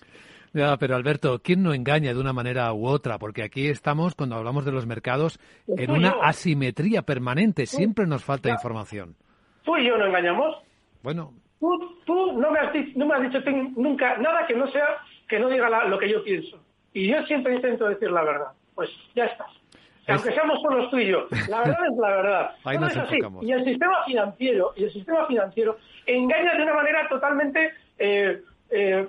Ya, 0.53 0.77
pero 0.77 0.95
Alberto, 0.95 1.39
¿quién 1.43 1.63
no 1.63 1.73
engaña 1.73 2.13
de 2.13 2.19
una 2.19 2.31
manera 2.31 2.71
u 2.71 2.87
otra? 2.87 3.17
Porque 3.17 3.43
aquí 3.43 3.67
estamos, 3.67 4.15
cuando 4.15 4.37
hablamos 4.37 4.63
de 4.63 4.71
los 4.71 4.85
mercados, 4.85 5.37
en 5.67 5.91
una 5.91 6.11
asimetría 6.21 7.01
permanente. 7.01 7.65
Siempre 7.65 8.07
nos 8.07 8.23
falta 8.23 8.49
información. 8.49 9.15
Tú 9.65 9.75
y 9.75 9.85
yo 9.85 9.97
no 9.97 10.05
engañamos. 10.05 10.55
Bueno, 11.03 11.33
Tú, 12.05 12.33
no, 12.33 12.51
me 12.51 12.59
has, 12.59 12.73
no 12.95 13.05
me 13.05 13.15
has 13.15 13.21
dicho 13.23 13.39
nunca 13.75 14.17
nada 14.17 14.45
que 14.47 14.55
no 14.55 14.67
sea 14.71 14.97
que 15.27 15.39
no 15.39 15.49
diga 15.49 15.85
lo 15.87 15.97
que 15.97 16.09
yo 16.09 16.23
pienso. 16.23 16.59
Y 16.93 17.07
yo 17.07 17.23
siempre 17.25 17.55
intento 17.55 17.87
decir 17.87 18.11
la 18.11 18.23
verdad. 18.23 18.51
Pues 18.73 18.89
ya 19.15 19.25
está. 19.25 19.45
Aunque 20.07 20.31
seamos 20.33 20.61
solo 20.61 20.87
tú 20.89 20.99
y 20.99 21.07
yo, 21.07 21.27
la 21.49 21.59
verdad 21.61 21.79
es 21.91 21.97
la 21.97 22.09
verdad. 22.09 22.51
Y 23.41 23.51
el 23.51 23.63
sistema 23.63 24.03
financiero, 24.05 24.73
y 24.75 24.83
el 24.83 24.91
sistema 24.91 25.25
financiero 25.25 25.77
engaña 26.05 26.55
de 26.55 26.63
una 26.63 26.73
manera 26.75 27.07
totalmente 27.09 27.73
eh, 27.97 28.41
eh, 28.69 29.07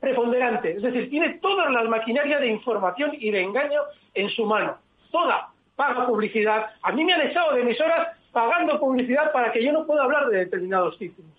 preponderante. 0.00 0.76
Es 0.76 0.82
decir, 0.82 1.10
tiene 1.10 1.34
toda 1.34 1.68
la 1.68 1.82
maquinaria 1.84 2.38
de 2.38 2.46
información 2.46 3.10
y 3.18 3.30
de 3.30 3.42
engaño 3.42 3.82
en 4.14 4.30
su 4.30 4.46
mano. 4.46 4.78
Toda. 5.10 5.48
Paga 5.76 6.06
publicidad. 6.06 6.70
A 6.82 6.92
mí 6.92 7.04
me 7.04 7.12
han 7.12 7.28
echado 7.28 7.54
de 7.54 7.64
mis 7.64 7.78
horas 7.80 8.16
pagando 8.32 8.80
publicidad 8.80 9.30
para 9.32 9.52
que 9.52 9.62
yo 9.62 9.72
no 9.72 9.86
pueda 9.86 10.04
hablar 10.04 10.28
de 10.28 10.38
determinados 10.38 10.98
títulos 10.98 11.30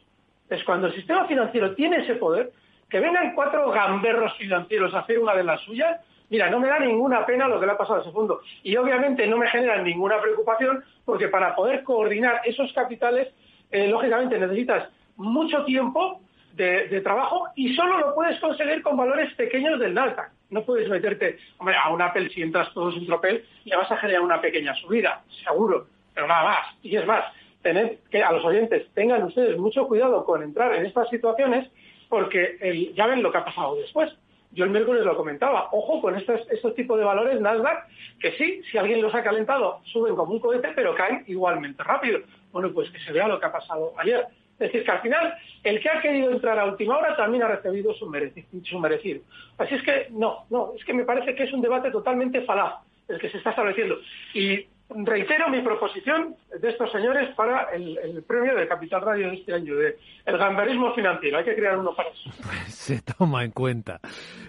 es 0.49 0.63
cuando 0.63 0.87
el 0.87 0.93
sistema 0.93 1.25
financiero 1.25 1.75
tiene 1.75 1.97
ese 1.97 2.15
poder, 2.15 2.51
que 2.89 2.99
vengan 2.99 3.33
cuatro 3.35 3.69
gamberros 3.71 4.35
financieros 4.37 4.93
a 4.93 4.99
hacer 4.99 5.19
una 5.19 5.35
de 5.35 5.43
las 5.43 5.61
suyas, 5.61 6.01
mira, 6.29 6.49
no 6.49 6.59
me 6.59 6.67
da 6.67 6.79
ninguna 6.79 7.25
pena 7.25 7.47
lo 7.47 7.59
que 7.59 7.65
le 7.65 7.73
ha 7.73 7.77
pasado 7.77 7.99
a 7.99 8.01
ese 8.01 8.11
fondo. 8.11 8.41
Y 8.63 8.75
obviamente 8.75 9.27
no 9.27 9.37
me 9.37 9.47
genera 9.47 9.81
ninguna 9.81 10.19
preocupación, 10.19 10.83
porque 11.05 11.27
para 11.27 11.55
poder 11.55 11.83
coordinar 11.83 12.41
esos 12.45 12.73
capitales, 12.73 13.27
eh, 13.71 13.87
lógicamente 13.87 14.39
necesitas 14.39 14.89
mucho 15.17 15.63
tiempo 15.65 16.21
de, 16.53 17.01
trabajo 17.01 17.47
y 17.55 17.73
solo 17.73 17.99
lo 17.99 18.15
puedes 18.15 18.39
conseguir 18.39 18.81
con 18.81 18.97
valores 18.97 19.33
pequeños 19.35 19.79
del 19.79 19.93
Nasdaq. 19.93 20.31
No 20.49 20.63
puedes 20.63 20.89
meterte, 20.89 21.37
a 21.59 21.89
un 21.93 22.01
Apple 22.01 22.29
si 22.29 22.41
entras 22.41 22.73
todos 22.73 22.95
en 22.97 23.05
tropel, 23.05 23.45
le 23.65 23.75
vas 23.75 23.89
a 23.91 23.97
generar 23.97 24.21
una 24.21 24.41
pequeña 24.41 24.73
subida, 24.75 25.21
seguro, 25.45 25.87
pero 26.13 26.27
nada 26.27 26.43
más. 26.43 26.75
Y 26.81 26.95
es 26.95 27.05
más, 27.05 27.23
tener 27.61 27.99
que 28.09 28.23
a 28.23 28.31
los 28.31 28.43
oyentes 28.45 28.87
tengan 28.93 29.23
ustedes 29.23 29.57
mucho 29.57 29.87
cuidado 29.87 30.25
con 30.25 30.43
entrar 30.43 30.73
en 30.75 30.85
estas 30.85 31.09
situaciones 31.09 31.69
porque 32.07 32.93
ya 32.95 33.05
ven 33.07 33.21
lo 33.21 33.31
que 33.31 33.37
ha 33.37 33.45
pasado 33.45 33.75
después. 33.75 34.11
Yo 34.51 34.65
el 34.65 34.71
miércoles 34.71 35.05
lo 35.05 35.15
comentaba, 35.15 35.69
ojo 35.71 36.01
con 36.01 36.15
estos, 36.15 36.41
estos 36.49 36.73
tipos 36.73 36.97
de 36.97 37.05
valores 37.05 37.39
Nasdaq, 37.39 37.85
que 38.19 38.31
sí, 38.31 38.61
si 38.71 38.79
alguien 38.79 38.99
los 38.99 39.13
ha 39.13 39.21
calentado, 39.21 39.79
suben 39.85 40.15
como 40.15 40.33
un 40.33 40.39
cohete, 40.39 40.69
pero 40.75 40.95
caen 40.95 41.23
igualmente 41.27 41.83
rápido. 41.83 42.21
Bueno, 42.51 42.71
pues 42.73 42.89
que 42.89 42.99
se 42.99 43.11
vea 43.11 43.27
lo 43.27 43.39
que 43.39 43.45
ha 43.45 43.51
pasado 43.51 43.93
ayer. 43.97 44.25
Es 44.53 44.71
decir, 44.71 44.83
que 44.83 44.91
al 44.91 45.01
final, 45.01 45.35
el 45.63 45.79
que 45.79 45.89
ha 45.89 46.01
querido 46.01 46.31
entrar 46.31 46.57
a 46.57 46.65
última 46.65 46.97
hora 46.97 47.15
también 47.15 47.43
ha 47.43 47.47
recibido 47.47 47.93
su 47.93 48.09
merecido. 48.09 49.21
Así 49.59 49.75
es 49.75 49.83
que, 49.83 50.07
no, 50.09 50.45
no, 50.49 50.73
es 50.75 50.83
que 50.83 50.93
me 50.93 51.03
parece 51.03 51.35
que 51.35 51.43
es 51.43 51.53
un 51.53 51.61
debate 51.61 51.91
totalmente 51.91 52.41
falaz 52.41 52.83
el 53.07 53.19
que 53.19 53.29
se 53.29 53.37
está 53.37 53.51
estableciendo. 53.51 53.97
Y 54.33 54.65
reitero 54.89 55.49
mi 55.49 55.61
proposición 55.61 56.35
de 56.59 56.69
estos 56.69 56.91
señores 56.91 57.29
para 57.35 57.69
el, 57.73 58.23
premio 58.27 58.55
de 58.55 58.67
Capital 58.67 59.01
Radio 59.01 59.29
de 59.29 59.35
este 59.35 59.53
año, 59.53 59.75
de 59.75 59.97
el 60.25 60.37
gamberismo 60.37 60.93
financiero. 60.93 61.37
Hay 61.37 61.45
que 61.45 61.55
crear 61.55 61.77
uno 61.77 61.95
para 61.95 62.09
eso. 62.09 62.29
Pues 62.49 62.73
se 62.73 63.01
toma 63.01 63.43
en 63.43 63.51
cuenta. 63.51 63.99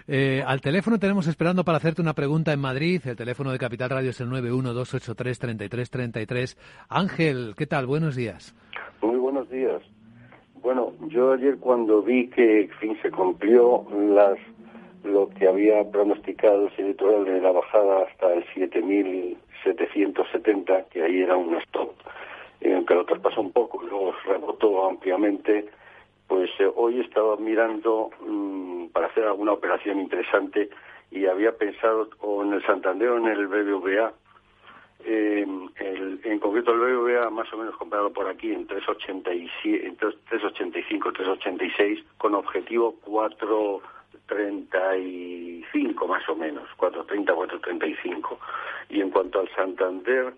Eh, 0.07 0.41
al 0.45 0.61
teléfono 0.61 0.97
tenemos 0.97 1.27
esperando 1.27 1.63
para 1.63 1.77
hacerte 1.77 2.01
una 2.01 2.13
pregunta 2.13 2.51
en 2.51 2.59
Madrid. 2.59 2.99
El 3.05 3.15
teléfono 3.15 3.51
de 3.51 3.59
Capital 3.59 3.91
Radio 3.91 4.09
es 4.09 4.19
el 4.19 4.29
912833333. 4.29 6.57
Ángel, 6.89 7.53
¿qué 7.55 7.67
tal? 7.67 7.85
Buenos 7.85 8.15
días. 8.15 8.55
Muy 9.01 9.17
buenos 9.17 9.47
días. 9.49 9.83
Bueno, 10.61 10.93
yo 11.07 11.33
ayer 11.33 11.57
cuando 11.57 12.01
vi 12.01 12.29
que 12.29 12.69
fin 12.79 12.97
se 13.01 13.11
cumplió 13.11 13.85
las 14.15 14.39
lo 15.03 15.29
que 15.29 15.47
había 15.47 15.89
pronosticado 15.89 16.69
el 16.77 16.85
editorial 16.85 17.25
de 17.25 17.41
la 17.41 17.51
bajada 17.51 18.03
hasta 18.03 18.31
el 18.33 18.45
7.770, 18.53 20.85
que 20.89 21.01
ahí 21.03 21.21
era 21.21 21.35
un 21.35 21.55
stop, 21.61 21.91
en 22.61 22.85
que 22.85 22.93
lo 22.93 23.03
traspasó 23.05 23.41
un 23.41 23.51
poco 23.51 23.83
y 23.83 23.87
luego 23.87 24.13
rebotó 24.25 24.87
ampliamente, 24.87 25.67
pues 26.27 26.51
eh, 26.59 26.71
hoy 26.75 26.99
estaba 26.99 27.35
mirando 27.37 28.11
mm, 28.25 28.85
para 28.87 29.05
hacer 29.07 29.23
alguna 29.25 29.53
operación 29.53 29.99
interesante 29.99 30.69
y 31.09 31.25
había 31.25 31.57
pensado 31.57 32.09
o 32.19 32.43
en 32.43 32.53
el 32.53 32.63
Santander 32.65 33.09
o 33.09 33.17
en 33.17 33.25
el 33.27 33.47
BBVA, 33.47 34.13
eh, 35.03 35.47
en 36.23 36.39
concreto 36.39 36.73
el 36.73 36.79
BBVA 36.79 37.31
más 37.31 37.51
o 37.53 37.57
menos 37.57 37.75
comprado 37.75 38.13
por 38.13 38.27
aquí 38.27 38.53
en 38.53 38.67
3.85, 38.67 39.97
3.86 40.29 42.03
con 42.17 42.35
objetivo 42.35 42.95
4 43.03 43.81
35 44.31 46.07
más 46.07 46.27
o 46.29 46.35
menos, 46.35 46.69
430, 46.77 47.33
435. 47.33 48.39
Y 48.89 49.01
en 49.01 49.09
cuanto 49.09 49.41
al 49.41 49.49
Santander, 49.53 50.33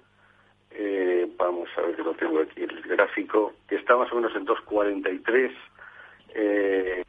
eh, 0.72 1.30
vamos 1.38 1.70
a 1.78 1.82
ver 1.82 1.96
que 1.96 2.04
lo 2.04 2.16
tengo 2.16 2.40
aquí 2.40 2.64
el 2.64 2.82
gráfico, 2.82 3.54
que 3.68 3.76
está 3.76 3.96
más 3.96 4.12
o 4.12 4.16
menos 4.16 4.36
en 4.36 4.46
243, 4.46 5.52
eh, 6.34 7.04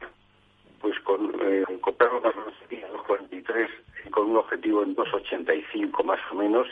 pues 0.79 0.99
con 0.99 1.33
eh, 1.41 1.63
comprarlo 1.81 2.21
más 2.21 2.35
o 2.35 2.39
menos 2.39 2.53
en 2.69 2.81
243 2.81 3.69
y 4.05 4.09
con 4.09 4.29
un 4.29 4.37
objetivo 4.37 4.83
en 4.83 4.93
285 4.93 6.03
más 6.03 6.19
o 6.31 6.35
menos 6.35 6.67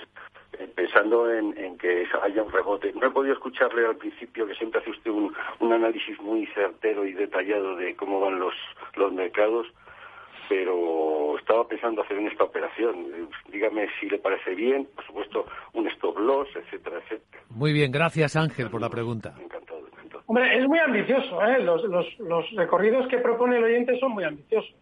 eh, 0.60 0.70
pensando 0.75 1.32
en, 1.32 1.58
en, 1.58 1.75
que 1.79 2.08
haya 2.22 2.43
un 2.43 2.51
rebote. 2.51 2.93
No 2.93 3.08
he 3.08 3.10
podido 3.10 3.34
escucharle 3.34 3.88
al 3.88 3.96
principio, 3.96 4.46
que 4.46 4.53
siempre 4.53 4.79
hace 4.79 4.91
usted 4.91 5.10
un, 5.10 5.34
un 5.60 5.74
análisis 5.74 6.20
muy 6.22 6.46
certero 6.48 7.03
y 7.05 7.13
detallado 7.13 7.75
de 7.75 7.96
cómo 7.96 8.20
van 8.20 8.39
los, 8.39 8.53
los 8.96 9.12
mercados, 9.12 9.65
pero 10.50 11.38
estaba 11.38 11.67
pensando 11.67 12.01
hacer 12.01 12.17
en 12.17 12.27
esta 12.27 12.43
operación. 12.43 13.29
Dígame 13.51 13.88
si 14.00 14.09
le 14.09 14.17
parece 14.17 14.55
bien, 14.55 14.88
por 14.95 15.05
supuesto, 15.05 15.45
un 15.73 15.88
stop 15.89 16.17
loss, 16.19 16.47
etcétera, 16.55 16.97
etcétera. 16.97 17.43
Muy 17.50 17.73
bien, 17.73 17.91
gracias 17.91 18.35
Ángel 18.35 18.69
por 18.69 18.81
la 18.81 18.89
pregunta. 18.89 19.33
Encantado, 19.41 19.88
encantado. 19.88 20.23
Hombre, 20.27 20.57
es 20.57 20.67
muy 20.67 20.79
ambicioso, 20.79 21.43
¿eh? 21.45 21.59
los, 21.62 21.83
los, 21.83 22.19
los 22.19 22.51
recorridos 22.51 23.07
que 23.07 23.17
propone 23.17 23.57
el 23.57 23.63
oyente 23.63 24.00
son 24.00 24.12
muy 24.12 24.23
ambiciosos. 24.23 24.73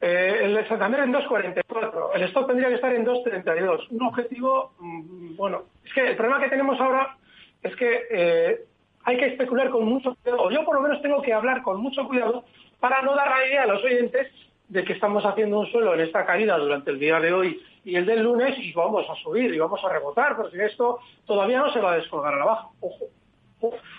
Eh, 0.00 0.40
el 0.42 0.54
de 0.54 0.68
Santander 0.68 1.00
en 1.00 1.14
2.44, 1.14 2.10
el 2.14 2.22
stop 2.24 2.46
tendría 2.48 2.68
que 2.68 2.74
estar 2.74 2.92
en 2.94 3.06
2.32. 3.06 3.88
Un 3.90 4.02
objetivo, 4.02 4.74
mm, 4.78 5.36
bueno, 5.36 5.62
es 5.82 5.92
que 5.94 6.06
el 6.08 6.16
problema 6.16 6.42
que 6.42 6.50
tenemos 6.50 6.78
ahora 6.78 7.16
es 7.62 7.74
que 7.76 8.02
eh, 8.10 8.64
hay 9.04 9.16
que 9.16 9.26
especular 9.26 9.70
con 9.70 9.86
mucho 9.86 10.14
cuidado, 10.16 10.42
o 10.42 10.50
yo 10.50 10.64
por 10.64 10.74
lo 10.74 10.82
menos 10.82 11.00
tengo 11.00 11.22
que 11.22 11.32
hablar 11.32 11.62
con 11.62 11.80
mucho 11.80 12.06
cuidado 12.06 12.44
para 12.84 13.00
no 13.00 13.14
dar 13.14 13.30
la 13.30 13.46
idea 13.46 13.62
a 13.62 13.66
los 13.66 13.82
oyentes 13.82 14.30
de 14.68 14.84
que 14.84 14.92
estamos 14.92 15.24
haciendo 15.24 15.58
un 15.58 15.66
suelo 15.68 15.94
en 15.94 16.00
esta 16.00 16.26
caída 16.26 16.58
durante 16.58 16.90
el 16.90 16.98
día 16.98 17.18
de 17.18 17.32
hoy 17.32 17.62
y 17.82 17.96
el 17.96 18.04
del 18.04 18.22
lunes 18.22 18.58
y 18.58 18.74
vamos 18.74 19.08
a 19.08 19.14
subir 19.22 19.54
y 19.54 19.58
vamos 19.58 19.82
a 19.82 19.88
rebotar, 19.88 20.36
porque 20.36 20.66
esto 20.66 20.98
todavía 21.26 21.60
no 21.60 21.72
se 21.72 21.80
va 21.80 21.92
a 21.92 21.96
descolgar 21.96 22.34
a 22.34 22.36
la 22.36 22.44
baja. 22.44 22.68
Ojo, 22.80 23.06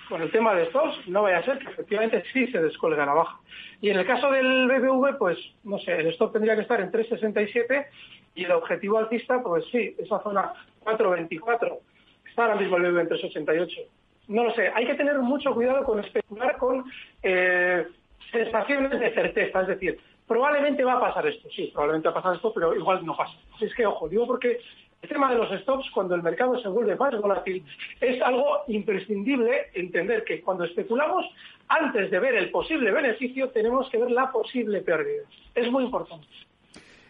con 0.08 0.22
el 0.22 0.30
tema 0.30 0.54
de 0.54 0.66
estos 0.66 1.08
no 1.08 1.24
vaya 1.24 1.40
a 1.40 1.44
ser 1.46 1.58
que 1.58 1.72
efectivamente 1.72 2.24
sí 2.32 2.46
se 2.52 2.62
descolgue 2.62 3.02
a 3.02 3.08
la 3.08 3.16
baja. 3.16 3.40
Y 3.82 3.90
en 3.90 3.98
el 3.98 4.06
caso 4.06 4.30
del 4.30 4.68
BBV, 4.68 5.18
pues 5.18 5.40
no 5.64 5.80
sé, 5.80 5.94
el 5.94 6.06
stop 6.10 6.34
tendría 6.34 6.54
que 6.54 6.62
estar 6.62 6.80
en 6.80 6.92
3,67 6.92 7.88
y 8.36 8.44
el 8.44 8.52
objetivo 8.52 9.00
alcista, 9.00 9.42
pues 9.42 9.66
sí, 9.72 9.96
esa 9.98 10.20
zona 10.20 10.54
4,24. 10.84 11.80
Está 12.30 12.44
ahora 12.44 12.58
mismo 12.58 12.78
el 12.78 12.84
BBV 12.84 13.00
en 13.00 13.10
3,88. 13.10 13.88
No 14.28 14.44
lo 14.44 14.54
sé, 14.54 14.72
hay 14.76 14.86
que 14.86 14.94
tener 14.94 15.18
mucho 15.18 15.56
cuidado 15.56 15.84
con 15.84 16.00
especular 16.00 16.58
con 16.58 16.86
eh, 17.24 17.88
sensaciones 18.36 19.00
de 19.00 19.14
certeza, 19.14 19.62
es 19.62 19.68
decir, 19.68 20.00
probablemente 20.28 20.84
va 20.84 20.94
a 20.94 21.00
pasar 21.00 21.28
esto, 21.28 21.50
sí, 21.50 21.72
probablemente 21.74 22.10
va 22.10 22.12
a 22.12 22.22
pasar 22.22 22.36
esto, 22.36 22.54
pero 22.54 22.76
igual 22.76 23.06
no 23.06 23.16
pasa. 23.16 23.34
Es 23.60 23.74
que, 23.74 23.86
ojo, 23.86 24.10
digo 24.10 24.28
porque 24.28 24.60
el 25.02 25.10
tema 25.10 25.32
de 25.32 25.38
los 25.38 25.52
stops, 25.62 25.90
cuando 25.92 26.16
el 26.16 26.24
mercado 26.24 26.60
se 26.60 26.68
vuelve 26.68 26.96
más 26.96 27.16
volátil, 27.20 27.64
es 28.02 28.22
algo 28.22 28.64
imprescindible 28.68 29.68
entender 29.74 30.24
que 30.24 30.42
cuando 30.42 30.64
especulamos, 30.64 31.26
antes 31.68 32.10
de 32.10 32.20
ver 32.20 32.36
el 32.36 32.50
posible 32.50 32.92
beneficio, 32.92 33.50
tenemos 33.50 33.90
que 33.90 33.98
ver 33.98 34.12
la 34.12 34.32
posible 34.32 34.82
pérdida. 34.82 35.24
Es 35.54 35.72
muy 35.72 35.84
importante. 35.84 36.28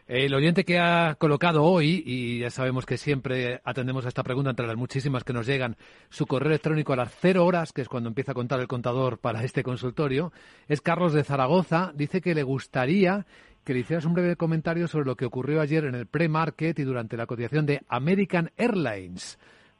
El 0.07 0.35
oyente 0.35 0.65
que 0.65 0.77
ha 0.77 1.15
colocado 1.15 1.63
hoy, 1.63 2.03
y 2.05 2.37
ya 2.37 2.51
sabemos 2.51 2.85
que 2.85 2.95
siempre 2.95 3.59
atendemos 3.63 4.05
a 4.05 4.09
esta 4.09 4.21
pregunta 4.21 4.51
entre 4.51 4.67
las 4.67 4.75
muchísimas 4.75 5.23
que 5.23 5.33
nos 5.33 5.47
llegan, 5.47 5.77
su 6.11 6.27
correo 6.27 6.49
electrónico 6.49 6.93
a 6.93 6.97
las 6.97 7.11
cero 7.19 7.43
horas, 7.43 7.73
que 7.73 7.81
es 7.81 7.89
cuando 7.89 8.09
empieza 8.09 8.33
a 8.33 8.35
contar 8.35 8.59
el 8.59 8.67
contador 8.67 9.17
para 9.17 9.43
este 9.43 9.63
consultorio, 9.63 10.31
es 10.67 10.81
Carlos 10.81 11.13
de 11.13 11.23
Zaragoza. 11.23 11.91
Dice 11.95 12.21
que 12.21 12.35
le 12.35 12.43
gustaría 12.43 13.25
que 13.63 13.73
le 13.73 13.79
hicieras 13.79 14.05
un 14.05 14.13
breve 14.13 14.35
comentario 14.35 14.87
sobre 14.87 15.05
lo 15.05 15.15
que 15.15 15.25
ocurrió 15.25 15.59
ayer 15.59 15.85
en 15.85 15.95
el 15.95 16.05
pre-market 16.05 16.77
y 16.77 16.83
durante 16.83 17.17
la 17.17 17.25
cotización 17.25 17.65
de 17.65 17.81
American 17.89 18.51
Airlines, 18.57 19.39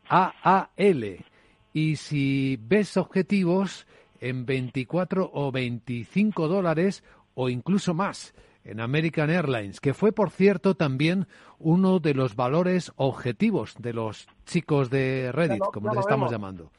AAL, 0.09 1.23
y 1.71 1.97
si 1.97 2.57
ves 2.59 2.97
objetivos 2.97 3.85
en 4.19 4.47
24 4.47 5.29
o 5.31 5.51
25 5.51 6.47
dólares 6.47 7.03
o 7.35 7.47
incluso 7.47 7.93
más 7.93 8.33
en 8.65 8.79
American 8.79 9.29
Airlines, 9.29 9.79
que 9.79 9.93
fue, 9.93 10.11
por 10.11 10.31
cierto, 10.31 10.75
también 10.75 11.27
uno 11.59 11.99
de 11.99 12.13
los 12.13 12.35
valores 12.35 12.91
objetivos 12.97 13.75
de 13.79 13.93
los 13.93 14.27
chicos 14.45 14.89
de 14.89 15.31
Reddit, 15.31 15.63
como 15.71 15.89
les 15.91 15.99
estamos 15.99 16.31
llamando. 16.31 16.71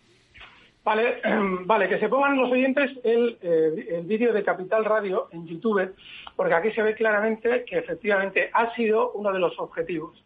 Vale, 0.85 1.21
vale, 1.65 1.89
que 1.89 1.99
se 1.99 2.09
pongan 2.09 2.37
los 2.37 2.51
oyentes 2.51 2.91
el, 3.03 3.39
eh, 3.41 3.87
el 3.91 4.07
vídeo 4.07 4.33
de 4.33 4.45
Capital 4.45 4.85
Radio 4.85 5.29
en 5.33 5.47
YouTube, 5.47 5.95
porque 6.35 6.55
aquí 6.55 6.71
se 6.73 6.83
ve 6.83 6.95
claramente 6.95 7.65
que 7.65 7.79
efectivamente 7.79 8.51
ha 8.53 8.75
sido 8.75 9.13
uno 9.13 9.33
de 9.33 9.39
los 9.39 9.59
objetivos. 9.59 10.23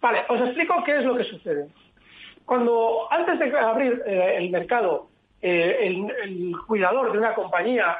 Vale, 0.00 0.24
os 0.28 0.40
explico 0.40 0.82
qué 0.84 0.98
es 0.98 1.04
lo 1.04 1.16
que 1.16 1.24
sucede. 1.24 1.68
Cuando 2.44 3.06
antes 3.10 3.38
de 3.38 3.58
abrir 3.58 4.02
eh, 4.04 4.36
el 4.38 4.50
mercado, 4.50 5.08
eh, 5.40 5.78
el, 5.80 6.10
el 6.24 6.56
cuidador 6.66 7.12
de 7.12 7.18
una 7.18 7.34
compañía, 7.34 7.96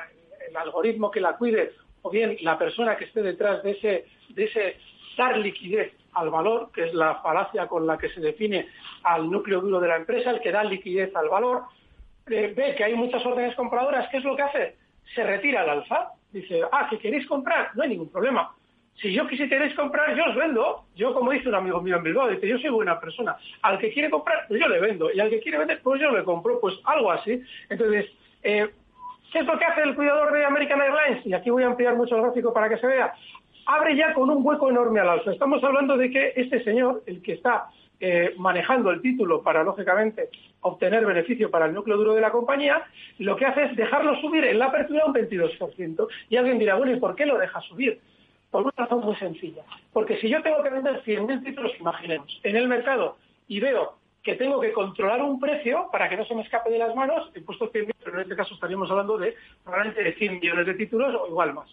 el 0.48 0.56
algoritmo 0.56 1.10
que 1.10 1.20
la 1.20 1.36
cuide, 1.36 1.72
o 2.02 2.10
bien 2.10 2.36
la 2.42 2.58
persona 2.58 2.96
que 2.96 3.04
esté 3.04 3.22
detrás 3.22 3.62
de 3.62 3.72
ese, 3.72 4.06
de 4.30 4.44
ese 4.44 4.76
dar 5.16 5.38
liquidez 5.38 5.92
al 6.14 6.30
valor, 6.30 6.70
que 6.72 6.84
es 6.84 6.94
la 6.94 7.16
falacia 7.16 7.66
con 7.66 7.86
la 7.86 7.96
que 7.96 8.08
se 8.10 8.20
define 8.20 8.68
al 9.04 9.30
núcleo 9.30 9.60
duro 9.60 9.80
de 9.80 9.88
la 9.88 9.96
empresa, 9.96 10.30
el 10.30 10.40
que 10.40 10.52
da 10.52 10.64
liquidez 10.64 11.14
al 11.16 11.28
valor, 11.28 11.62
eh, 12.30 12.52
ve 12.54 12.74
que 12.76 12.84
hay 12.84 12.94
muchas 12.94 13.24
órdenes 13.24 13.54
compradoras, 13.56 14.08
¿qué 14.10 14.18
es 14.18 14.24
lo 14.24 14.36
que 14.36 14.42
hace? 14.42 14.76
Se 15.14 15.24
retira 15.24 15.62
al 15.62 15.70
alza. 15.70 16.12
Dice, 16.30 16.62
ah, 16.72 16.86
que 16.88 16.98
queréis 16.98 17.26
comprar, 17.26 17.70
no 17.74 17.82
hay 17.82 17.90
ningún 17.90 18.10
problema. 18.10 18.54
Si 18.96 19.12
yo 19.12 19.26
queréis 19.26 19.74
comprar, 19.74 20.14
yo 20.16 20.24
os 20.24 20.36
vendo. 20.36 20.84
Yo, 20.94 21.12
como 21.12 21.32
dice 21.32 21.48
un 21.48 21.54
amigo 21.54 21.80
mío 21.80 21.96
en 21.96 22.04
Bilbao, 22.04 22.28
dice, 22.28 22.48
yo 22.48 22.58
soy 22.58 22.70
buena 22.70 23.00
persona. 23.00 23.36
Al 23.62 23.78
que 23.78 23.92
quiere 23.92 24.10
comprar, 24.10 24.46
pues 24.48 24.60
yo 24.60 24.68
le 24.68 24.80
vendo. 24.80 25.10
Y 25.12 25.20
al 25.20 25.30
que 25.30 25.40
quiere 25.40 25.58
vender, 25.58 25.80
pues 25.82 26.00
yo 26.00 26.10
le 26.10 26.24
compro. 26.24 26.60
Pues 26.60 26.74
algo 26.84 27.10
así. 27.10 27.42
Entonces, 27.68 28.06
eh, 28.42 28.70
¿qué 29.32 29.40
es 29.40 29.46
lo 29.46 29.58
que 29.58 29.64
hace 29.64 29.82
el 29.82 29.94
cuidador 29.94 30.32
de 30.32 30.44
American 30.44 30.80
Airlines? 30.80 31.26
Y 31.26 31.32
aquí 31.32 31.50
voy 31.50 31.62
a 31.62 31.68
ampliar 31.68 31.96
mucho 31.96 32.16
el 32.16 32.22
gráfico 32.22 32.52
para 32.52 32.68
que 32.68 32.78
se 32.78 32.86
vea. 32.86 33.14
Abre 33.66 33.96
ya 33.96 34.12
con 34.12 34.28
un 34.28 34.44
hueco 34.44 34.70
enorme 34.70 35.00
al 35.00 35.08
alza. 35.08 35.32
Estamos 35.32 35.62
hablando 35.64 35.96
de 35.96 36.10
que 36.10 36.32
este 36.36 36.62
señor, 36.62 37.02
el 37.06 37.22
que 37.22 37.34
está 37.34 37.68
eh, 38.00 38.34
manejando 38.36 38.90
el 38.90 39.00
título 39.00 39.42
para, 39.42 39.62
lógicamente, 39.62 40.28
obtener 40.60 41.06
beneficio 41.06 41.50
para 41.50 41.66
el 41.66 41.74
núcleo 41.74 41.96
duro 41.96 42.14
de 42.14 42.20
la 42.20 42.30
compañía, 42.30 42.84
lo 43.18 43.36
que 43.36 43.46
hace 43.46 43.64
es 43.64 43.76
dejarlo 43.76 44.20
subir 44.20 44.44
en 44.44 44.58
la 44.58 44.66
apertura 44.66 45.06
un 45.06 45.14
22%. 45.14 46.08
Y 46.28 46.36
alguien 46.36 46.58
dirá, 46.58 46.74
bueno, 46.74 46.92
¿y 46.92 47.00
por 47.00 47.14
qué 47.14 47.24
lo 47.24 47.38
deja 47.38 47.60
subir? 47.62 48.00
Por 48.50 48.62
una 48.64 48.72
razón 48.76 49.00
muy 49.00 49.16
sencilla. 49.16 49.62
Porque 49.92 50.18
si 50.18 50.28
yo 50.28 50.42
tengo 50.42 50.62
que 50.62 50.70
vender 50.70 51.02
100.000 51.04 51.44
títulos, 51.44 51.72
imaginemos, 51.80 52.40
en 52.42 52.56
el 52.56 52.68
mercado 52.68 53.16
y 53.48 53.60
veo 53.60 53.94
que 54.22 54.36
tengo 54.36 54.60
que 54.60 54.72
controlar 54.72 55.20
un 55.22 55.40
precio 55.40 55.88
para 55.90 56.08
que 56.08 56.16
no 56.16 56.24
se 56.24 56.34
me 56.34 56.42
escape 56.42 56.70
de 56.70 56.78
las 56.78 56.94
manos, 56.94 57.30
he 57.34 57.40
puesto 57.40 57.70
100.000, 57.70 57.92
pero 58.04 58.16
en 58.16 58.22
este 58.22 58.36
caso 58.36 58.54
estaríamos 58.54 58.90
hablando 58.90 59.18
de 59.18 59.34
probablemente 59.64 60.04
de 60.04 60.14
100 60.14 60.34
millones 60.34 60.66
de 60.66 60.74
títulos 60.74 61.14
o 61.14 61.26
igual 61.26 61.54
más. 61.54 61.68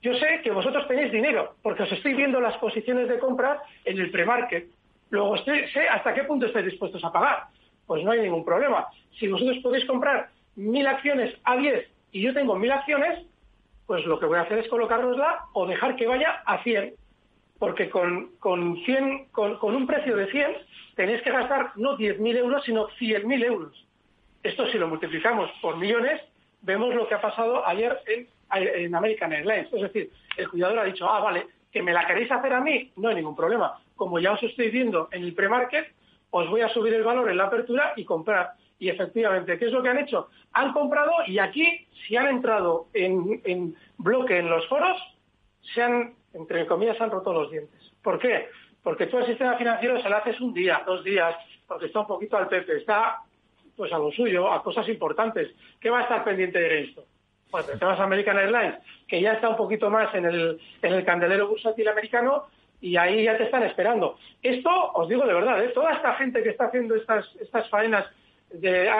Yo 0.00 0.14
sé 0.14 0.40
que 0.42 0.50
vosotros 0.50 0.86
tenéis 0.86 1.10
dinero, 1.10 1.54
porque 1.62 1.84
os 1.84 1.92
estoy 1.92 2.14
viendo 2.14 2.40
las 2.40 2.56
posiciones 2.58 3.08
de 3.08 3.18
compra 3.18 3.62
en 3.84 3.98
el 3.98 4.10
premarket. 4.10 4.68
Luego 5.10 5.36
sé 5.38 5.66
hasta 5.90 6.12
qué 6.12 6.24
punto 6.24 6.46
estáis 6.46 6.66
dispuestos 6.66 7.02
a 7.04 7.10
pagar. 7.10 7.44
Pues 7.86 8.04
no 8.04 8.10
hay 8.10 8.20
ningún 8.20 8.44
problema. 8.44 8.86
Si 9.18 9.26
vosotros 9.28 9.58
podéis 9.62 9.86
comprar 9.86 10.28
mil 10.56 10.86
acciones 10.86 11.34
a 11.44 11.56
10 11.56 11.88
y 12.12 12.20
yo 12.20 12.34
tengo 12.34 12.54
mil 12.56 12.70
acciones, 12.70 13.26
pues 13.86 14.04
lo 14.04 14.20
que 14.20 14.26
voy 14.26 14.38
a 14.38 14.42
hacer 14.42 14.58
es 14.58 14.68
colocárnosla 14.68 15.46
o 15.54 15.66
dejar 15.66 15.96
que 15.96 16.06
vaya 16.06 16.42
a 16.44 16.62
100. 16.62 16.94
Porque 17.58 17.88
con, 17.88 18.32
con, 18.40 18.76
100, 18.84 19.28
con, 19.30 19.58
un 19.62 19.86
precio 19.86 20.16
de 20.16 20.30
100 20.30 20.56
tenéis 20.96 21.22
que 21.22 21.30
gastar 21.30 21.72
no 21.76 21.96
10.000 21.96 22.36
euros, 22.36 22.64
sino 22.64 22.88
100.000 22.88 23.44
euros. 23.44 23.86
Esto 24.42 24.66
si 24.68 24.78
lo 24.78 24.88
multiplicamos 24.88 25.50
por 25.62 25.76
millones, 25.76 26.20
vemos 26.62 26.94
lo 26.94 27.08
que 27.08 27.14
ha 27.14 27.20
pasado 27.20 27.66
ayer 27.66 27.98
en, 28.06 28.28
en 28.52 28.94
American 28.94 29.32
Airlines. 29.32 29.72
Es 29.72 29.82
decir, 29.82 30.10
el 30.36 30.48
cuidador 30.48 30.80
ha 30.80 30.84
dicho, 30.84 31.08
ah, 31.08 31.20
vale, 31.20 31.46
que 31.72 31.82
me 31.82 31.92
la 31.92 32.06
queréis 32.06 32.30
hacer 32.30 32.52
a 32.52 32.60
mí, 32.60 32.92
no 32.96 33.08
hay 33.08 33.14
ningún 33.16 33.36
problema 33.36 33.78
como 33.96 34.18
ya 34.18 34.32
os 34.32 34.42
estoy 34.42 34.70
viendo 34.70 35.08
en 35.12 35.22
el 35.22 35.34
premarket, 35.34 35.92
os 36.30 36.48
voy 36.50 36.62
a 36.62 36.68
subir 36.68 36.94
el 36.94 37.04
valor 37.04 37.30
en 37.30 37.36
la 37.36 37.44
apertura 37.44 37.92
y 37.96 38.04
comprar. 38.04 38.52
Y 38.78 38.88
efectivamente, 38.88 39.56
¿qué 39.58 39.66
es 39.66 39.72
lo 39.72 39.82
que 39.82 39.88
han 39.88 39.98
hecho? 39.98 40.28
Han 40.52 40.72
comprado 40.72 41.12
y 41.26 41.38
aquí, 41.38 41.86
si 42.06 42.16
han 42.16 42.26
entrado 42.26 42.88
en, 42.92 43.76
bloque 43.98 44.38
en 44.38 44.50
los 44.50 44.66
foros, 44.68 45.00
se 45.74 45.82
han, 45.82 46.14
entre 46.34 46.66
comillas, 46.66 47.00
han 47.00 47.10
roto 47.10 47.32
los 47.32 47.50
dientes. 47.50 47.92
¿Por 48.02 48.18
qué? 48.18 48.48
Porque 48.82 49.06
todo 49.06 49.20
el 49.20 49.26
sistema 49.26 49.56
financiero 49.56 50.00
se 50.02 50.08
lo 50.08 50.16
haces 50.16 50.40
un 50.40 50.52
día, 50.52 50.82
dos 50.84 51.02
días, 51.02 51.34
porque 51.66 51.86
está 51.86 52.00
un 52.00 52.06
poquito 52.06 52.36
al 52.36 52.48
pepe, 52.48 52.76
está 52.76 53.20
pues 53.76 53.92
a 53.92 53.98
lo 53.98 54.10
suyo, 54.12 54.52
a 54.52 54.62
cosas 54.62 54.88
importantes. 54.88 55.50
¿Qué 55.80 55.90
va 55.90 56.00
a 56.00 56.02
estar 56.02 56.22
pendiente 56.22 56.58
de 56.58 56.80
esto? 56.82 57.04
Pues 57.50 57.66
te 57.66 57.84
vas 57.84 57.98
a 57.98 58.04
American 58.04 58.38
Airlines, 58.38 58.76
que 59.08 59.20
ya 59.20 59.32
está 59.32 59.48
un 59.48 59.56
poquito 59.56 59.90
más 59.90 60.14
en 60.14 60.26
el, 60.26 60.60
en 60.82 60.92
el 60.92 61.04
candelero 61.04 61.48
bursátil 61.48 61.88
americano, 61.88 62.44
y 62.80 62.96
ahí 62.96 63.24
ya 63.24 63.36
te 63.36 63.44
están 63.44 63.62
esperando. 63.62 64.18
Esto, 64.42 64.70
os 64.92 65.08
digo 65.08 65.26
de 65.26 65.34
verdad, 65.34 65.64
¿eh? 65.64 65.68
toda 65.68 65.92
esta 65.92 66.14
gente 66.14 66.42
que 66.42 66.50
está 66.50 66.66
haciendo 66.66 66.94
estas, 66.94 67.26
estas 67.40 67.68
faenas 67.70 68.06
de, 68.52 68.90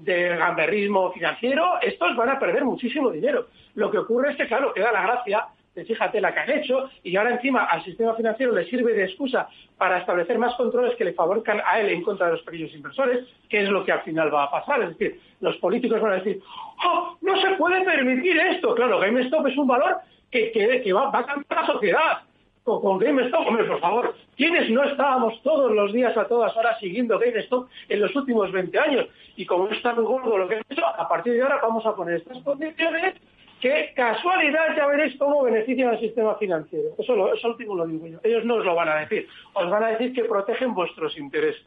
de 0.00 0.36
gamberrismo 0.36 1.12
financiero, 1.12 1.80
estos 1.80 2.16
van 2.16 2.30
a 2.30 2.38
perder 2.38 2.64
muchísimo 2.64 3.10
dinero. 3.10 3.46
Lo 3.74 3.90
que 3.90 3.98
ocurre 3.98 4.32
es 4.32 4.36
que, 4.36 4.46
claro, 4.46 4.74
queda 4.74 4.90
la 4.90 5.02
gracia 5.02 5.46
de 5.78 5.84
fíjate 5.84 6.20
la 6.20 6.34
que 6.34 6.40
han 6.40 6.50
hecho 6.50 6.90
y 7.04 7.16
ahora 7.16 7.30
encima 7.30 7.64
al 7.64 7.84
sistema 7.84 8.14
financiero 8.14 8.52
le 8.52 8.64
sirve 8.64 8.92
de 8.94 9.04
excusa 9.04 9.48
para 9.76 9.98
establecer 9.98 10.36
más 10.38 10.54
controles 10.56 10.96
que 10.96 11.04
le 11.04 11.12
favorezcan 11.12 11.62
a 11.64 11.80
él 11.80 11.90
en 11.90 12.02
contra 12.02 12.26
de 12.26 12.32
los 12.32 12.42
pequeños 12.42 12.74
inversores, 12.74 13.26
que 13.48 13.62
es 13.62 13.68
lo 13.68 13.84
que 13.84 13.92
al 13.92 14.02
final 14.02 14.34
va 14.34 14.44
a 14.44 14.50
pasar. 14.50 14.82
Es 14.82 14.90
decir, 14.90 15.20
los 15.40 15.56
políticos 15.58 16.00
van 16.00 16.12
a 16.12 16.16
decir, 16.16 16.40
¡oh, 16.84 17.16
no 17.20 17.40
se 17.40 17.50
puede 17.50 17.84
permitir 17.84 18.36
esto! 18.38 18.74
Claro, 18.74 18.98
GameStop 18.98 19.46
es 19.46 19.56
un 19.56 19.68
valor 19.68 19.98
que, 20.30 20.50
que, 20.50 20.92
va, 20.92 21.10
va 21.10 21.20
a 21.20 21.26
cambiar 21.26 21.60
la 21.60 21.66
sociedad 21.66 22.18
con 22.64 22.98
GameStop, 22.98 23.46
hombre, 23.46 23.64
por 23.64 23.80
favor, 23.80 24.14
¿quiénes 24.36 24.68
no 24.68 24.84
estábamos 24.84 25.40
todos 25.42 25.72
los 25.72 25.90
días 25.90 26.14
a 26.18 26.26
todas 26.26 26.54
horas 26.54 26.78
siguiendo 26.78 27.18
GameStop 27.18 27.66
en 27.88 28.00
los 28.00 28.14
últimos 28.14 28.52
20 28.52 28.78
años? 28.78 29.06
Y 29.36 29.46
como 29.46 29.68
es 29.68 29.80
tan 29.80 29.96
gordo 30.04 30.36
lo 30.36 30.46
que 30.46 30.56
han 30.56 30.62
hecho, 30.68 30.84
a 30.84 31.08
partir 31.08 31.32
de 31.32 31.42
ahora 31.42 31.60
vamos 31.62 31.86
a 31.86 31.94
poner 31.94 32.16
estas 32.16 32.42
condiciones 32.42 33.14
que 33.60 33.92
casualidad 33.94 34.76
ya 34.76 34.86
veréis 34.86 35.16
cómo 35.18 35.42
benefician 35.42 35.90
al 35.90 36.00
sistema 36.00 36.36
financiero. 36.36 36.90
Eso, 36.98 37.16
lo, 37.16 37.34
eso 37.34 37.48
último 37.48 37.74
lo 37.74 37.86
digo 37.86 38.06
yo. 38.06 38.18
Ellos 38.22 38.44
no 38.44 38.56
os 38.56 38.64
lo 38.64 38.74
van 38.74 38.88
a 38.88 38.96
decir. 38.96 39.28
Os 39.54 39.68
van 39.68 39.82
a 39.82 39.88
decir 39.88 40.12
que 40.12 40.24
protegen 40.24 40.74
vuestros 40.74 41.16
intereses. 41.18 41.66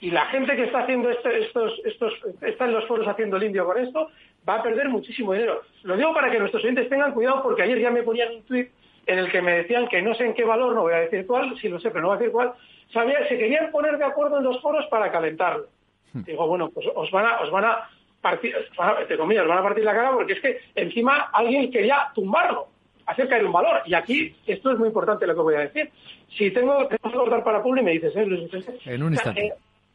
Y 0.00 0.10
la 0.10 0.26
gente 0.26 0.54
que 0.54 0.64
está 0.64 0.80
haciendo 0.80 1.10
este, 1.10 1.40
estos, 1.40 1.80
estos, 1.84 2.12
está 2.42 2.66
en 2.66 2.72
los 2.72 2.86
foros 2.86 3.08
haciendo 3.08 3.38
el 3.38 3.44
indio 3.44 3.64
con 3.64 3.78
esto, 3.78 4.10
va 4.48 4.56
a 4.56 4.62
perder 4.62 4.88
muchísimo 4.88 5.32
dinero. 5.32 5.62
Lo 5.82 5.96
digo 5.96 6.12
para 6.14 6.30
que 6.30 6.38
nuestros 6.38 6.62
oyentes 6.62 6.88
tengan 6.88 7.12
cuidado 7.12 7.42
porque 7.42 7.62
ayer 7.62 7.80
ya 7.80 7.90
me 7.90 8.02
ponían 8.02 8.34
un 8.34 8.42
tweet 8.42 8.70
en 9.06 9.18
el 9.18 9.30
que 9.30 9.40
me 9.40 9.52
decían 9.52 9.88
que 9.88 10.02
no 10.02 10.14
sé 10.14 10.26
en 10.26 10.34
qué 10.34 10.44
valor, 10.44 10.74
no 10.74 10.82
voy 10.82 10.92
a 10.92 10.98
decir 10.98 11.26
cuál, 11.26 11.56
si 11.58 11.68
lo 11.68 11.80
sé, 11.80 11.90
pero 11.90 12.02
no 12.02 12.08
voy 12.08 12.16
a 12.16 12.18
decir 12.18 12.32
cuál, 12.32 12.52
sabía, 12.92 13.26
se 13.28 13.38
querían 13.38 13.70
poner 13.70 13.98
de 13.98 14.04
acuerdo 14.04 14.38
en 14.38 14.44
los 14.44 14.60
foros 14.60 14.84
para 14.86 15.10
calentarlo. 15.10 15.66
Hmm. 16.12 16.22
Digo, 16.24 16.46
bueno, 16.46 16.70
pues 16.70 16.86
os 16.94 17.10
van 17.10 17.26
a, 17.26 17.40
os 17.40 17.50
van 17.50 17.64
a 17.64 17.88
partir, 18.30 18.54
entre 19.00 19.16
comillas, 19.16 19.46
van 19.46 19.58
a 19.58 19.62
partir 19.62 19.84
la 19.84 19.94
cara 19.94 20.12
porque 20.12 20.32
es 20.34 20.40
que 20.40 20.60
encima 20.74 21.30
alguien 21.32 21.70
quería 21.70 22.08
tumbarlo, 22.14 22.68
hacer 23.06 23.28
caer 23.28 23.46
un 23.46 23.52
valor. 23.52 23.82
Y 23.86 23.94
aquí, 23.94 24.34
esto 24.46 24.72
es 24.72 24.78
muy 24.78 24.88
importante 24.88 25.26
lo 25.26 25.34
que 25.34 25.40
voy 25.40 25.54
a 25.54 25.60
decir. 25.60 25.90
Si 26.36 26.50
tengo, 26.50 26.86
tengo 26.88 27.10
que 27.10 27.18
cortar 27.18 27.44
para 27.44 27.62
Publi, 27.62 27.82
me 27.82 27.92
dices, 27.92 28.14
¿eh, 28.16 28.26
Luis 28.26 28.50
En 28.84 29.02
un 29.02 29.12
instante. 29.12 29.46
Eh, 29.46 29.54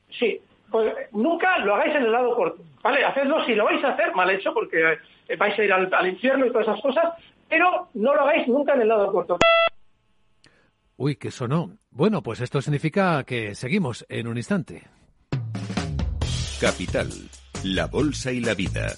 sí, 0.10 0.41
pues 0.70 0.94
nunca 1.12 1.58
lo 1.60 1.76
hagáis 1.76 1.96
en 1.96 2.04
el 2.04 2.12
lado 2.12 2.36
corto, 2.36 2.63
¿vale? 2.82 3.04
Hacedlo 3.04 3.44
si 3.46 3.54
lo 3.54 3.65
vais 3.65 3.84
a 3.84 3.89
hacer, 3.89 4.15
mal 4.15 4.30
hecho, 4.30 4.54
porque 4.54 4.94
eh, 5.28 5.36
vais 5.36 5.58
a 5.60 5.63
ir 5.63 5.74
al, 5.74 5.94
al 5.94 6.08
infierno 6.08 6.46
y 6.46 6.52
todas 6.52 6.67
esas 6.67 6.82
cosas, 6.82 7.13
pero 7.50 7.89
no 7.96 8.15
lo 8.15 8.22
hagáis 8.22 8.48
nunca 8.48 8.74
en 8.74 8.82
el 8.82 8.88
lado 8.88 9.12
corto. 9.12 9.38
Uy, 10.96 11.15
que 11.15 11.32
sonó. 11.32 11.78
Bueno, 11.89 12.22
pues 12.22 12.39
esto 12.39 12.62
significa 12.62 13.24
que 13.26 13.56
seguimos 13.56 14.06
en 14.08 14.28
un 14.28 14.38
instante. 14.38 14.84
Capital, 16.62 17.10
la 17.63 17.86
bolsa 17.86 18.32
y 18.32 18.39
la 18.39 18.56
vida. 18.56 18.95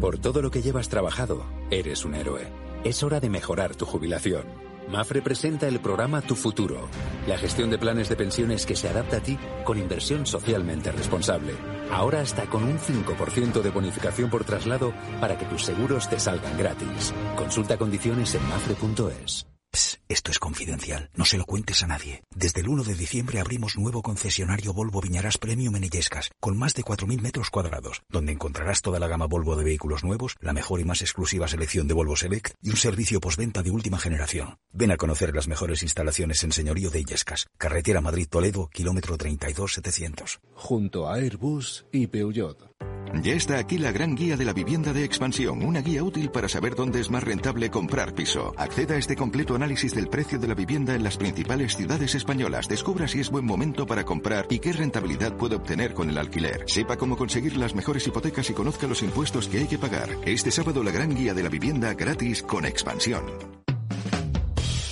Por 0.00 0.18
todo 0.18 0.42
lo 0.42 0.50
que 0.50 0.60
llevas 0.60 0.88
trabajado, 0.88 1.44
eres 1.70 2.04
un 2.04 2.14
héroe. 2.14 2.42
Es 2.84 3.02
hora 3.02 3.20
de 3.20 3.30
mejorar 3.30 3.74
tu 3.74 3.86
jubilación. 3.86 4.44
Mafre 4.88 5.22
presenta 5.22 5.66
el 5.66 5.80
programa 5.80 6.20
Tu 6.20 6.34
Futuro, 6.34 6.88
la 7.26 7.38
gestión 7.38 7.70
de 7.70 7.78
planes 7.78 8.08
de 8.08 8.16
pensiones 8.16 8.66
que 8.66 8.76
se 8.76 8.88
adapta 8.88 9.18
a 9.18 9.20
ti 9.20 9.38
con 9.64 9.78
inversión 9.78 10.26
socialmente 10.26 10.92
responsable. 10.92 11.54
Ahora 11.90 12.20
hasta 12.20 12.46
con 12.46 12.64
un 12.64 12.78
5% 12.78 13.62
de 13.62 13.70
bonificación 13.70 14.30
por 14.30 14.44
traslado 14.44 14.92
para 15.20 15.38
que 15.38 15.46
tus 15.46 15.64
seguros 15.64 16.08
te 16.08 16.18
salgan 16.18 16.56
gratis. 16.58 17.14
Consulta 17.36 17.78
condiciones 17.78 18.34
en 18.34 18.48
mafre.es. 18.48 19.53
Esto 19.74 20.30
es 20.30 20.38
confidencial. 20.38 21.10
No 21.14 21.24
se 21.24 21.36
lo 21.36 21.46
cuentes 21.46 21.82
a 21.82 21.88
nadie. 21.88 22.22
Desde 22.34 22.60
el 22.60 22.68
1 22.68 22.84
de 22.84 22.94
diciembre 22.94 23.40
abrimos 23.40 23.76
nuevo 23.76 24.02
concesionario 24.02 24.72
Volvo 24.72 25.00
Viñarás 25.00 25.36
Premium 25.36 25.74
en 25.74 25.84
Illescas, 25.84 26.30
con 26.38 26.56
más 26.56 26.74
de 26.74 26.84
4.000 26.84 27.20
metros 27.20 27.50
cuadrados, 27.50 28.02
donde 28.08 28.32
encontrarás 28.32 28.82
toda 28.82 29.00
la 29.00 29.08
gama 29.08 29.26
Volvo 29.26 29.56
de 29.56 29.64
vehículos 29.64 30.04
nuevos, 30.04 30.36
la 30.40 30.52
mejor 30.52 30.80
y 30.80 30.84
más 30.84 31.02
exclusiva 31.02 31.48
selección 31.48 31.88
de 31.88 31.94
Volvo 31.94 32.14
Select 32.14 32.54
y 32.62 32.70
un 32.70 32.76
servicio 32.76 33.20
postventa 33.20 33.64
de 33.64 33.72
última 33.72 33.98
generación. 33.98 34.58
Ven 34.72 34.92
a 34.92 34.96
conocer 34.96 35.34
las 35.34 35.48
mejores 35.48 35.82
instalaciones 35.82 36.44
en 36.44 36.52
Señorío 36.52 36.90
de 36.90 37.00
Illescas, 37.00 37.46
carretera 37.58 38.00
Madrid-Toledo, 38.00 38.68
kilómetro 38.72 39.16
32700. 39.16 40.38
Junto 40.54 41.08
a 41.08 41.14
Airbus 41.16 41.84
y 41.90 42.06
Peugeot. 42.06 42.93
Ya 43.22 43.32
está 43.32 43.58
aquí 43.58 43.78
la 43.78 43.92
gran 43.92 44.14
guía 44.14 44.36
de 44.36 44.44
la 44.44 44.52
vivienda 44.52 44.92
de 44.92 45.04
expansión, 45.04 45.62
una 45.62 45.80
guía 45.80 46.02
útil 46.02 46.30
para 46.30 46.48
saber 46.48 46.74
dónde 46.74 47.00
es 47.00 47.10
más 47.10 47.22
rentable 47.22 47.70
comprar 47.70 48.14
piso. 48.14 48.52
Acceda 48.56 48.94
a 48.94 48.98
este 48.98 49.16
completo 49.16 49.54
análisis 49.54 49.94
del 49.94 50.08
precio 50.08 50.38
de 50.38 50.48
la 50.48 50.54
vivienda 50.54 50.94
en 50.94 51.02
las 51.02 51.16
principales 51.16 51.76
ciudades 51.76 52.14
españolas. 52.14 52.68
Descubra 52.68 53.08
si 53.08 53.20
es 53.20 53.30
buen 53.30 53.44
momento 53.44 53.86
para 53.86 54.04
comprar 54.04 54.46
y 54.50 54.58
qué 54.58 54.72
rentabilidad 54.72 55.36
puede 55.36 55.56
obtener 55.56 55.94
con 55.94 56.10
el 56.10 56.18
alquiler. 56.18 56.64
Sepa 56.66 56.96
cómo 56.96 57.16
conseguir 57.16 57.56
las 57.56 57.74
mejores 57.74 58.06
hipotecas 58.06 58.50
y 58.50 58.54
conozca 58.54 58.86
los 58.86 59.02
impuestos 59.02 59.48
que 59.48 59.58
hay 59.58 59.66
que 59.66 59.78
pagar. 59.78 60.10
Este 60.24 60.50
sábado 60.50 60.82
la 60.82 60.90
gran 60.90 61.14
guía 61.14 61.34
de 61.34 61.42
la 61.42 61.48
vivienda 61.48 61.94
gratis 61.94 62.42
con 62.42 62.64
expansión. 62.64 63.24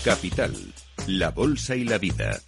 Capital, 0.05 0.55
la 1.07 1.31
bolsa 1.31 1.77
y 1.77 1.85
la 1.85 1.99
vida. 1.99 2.41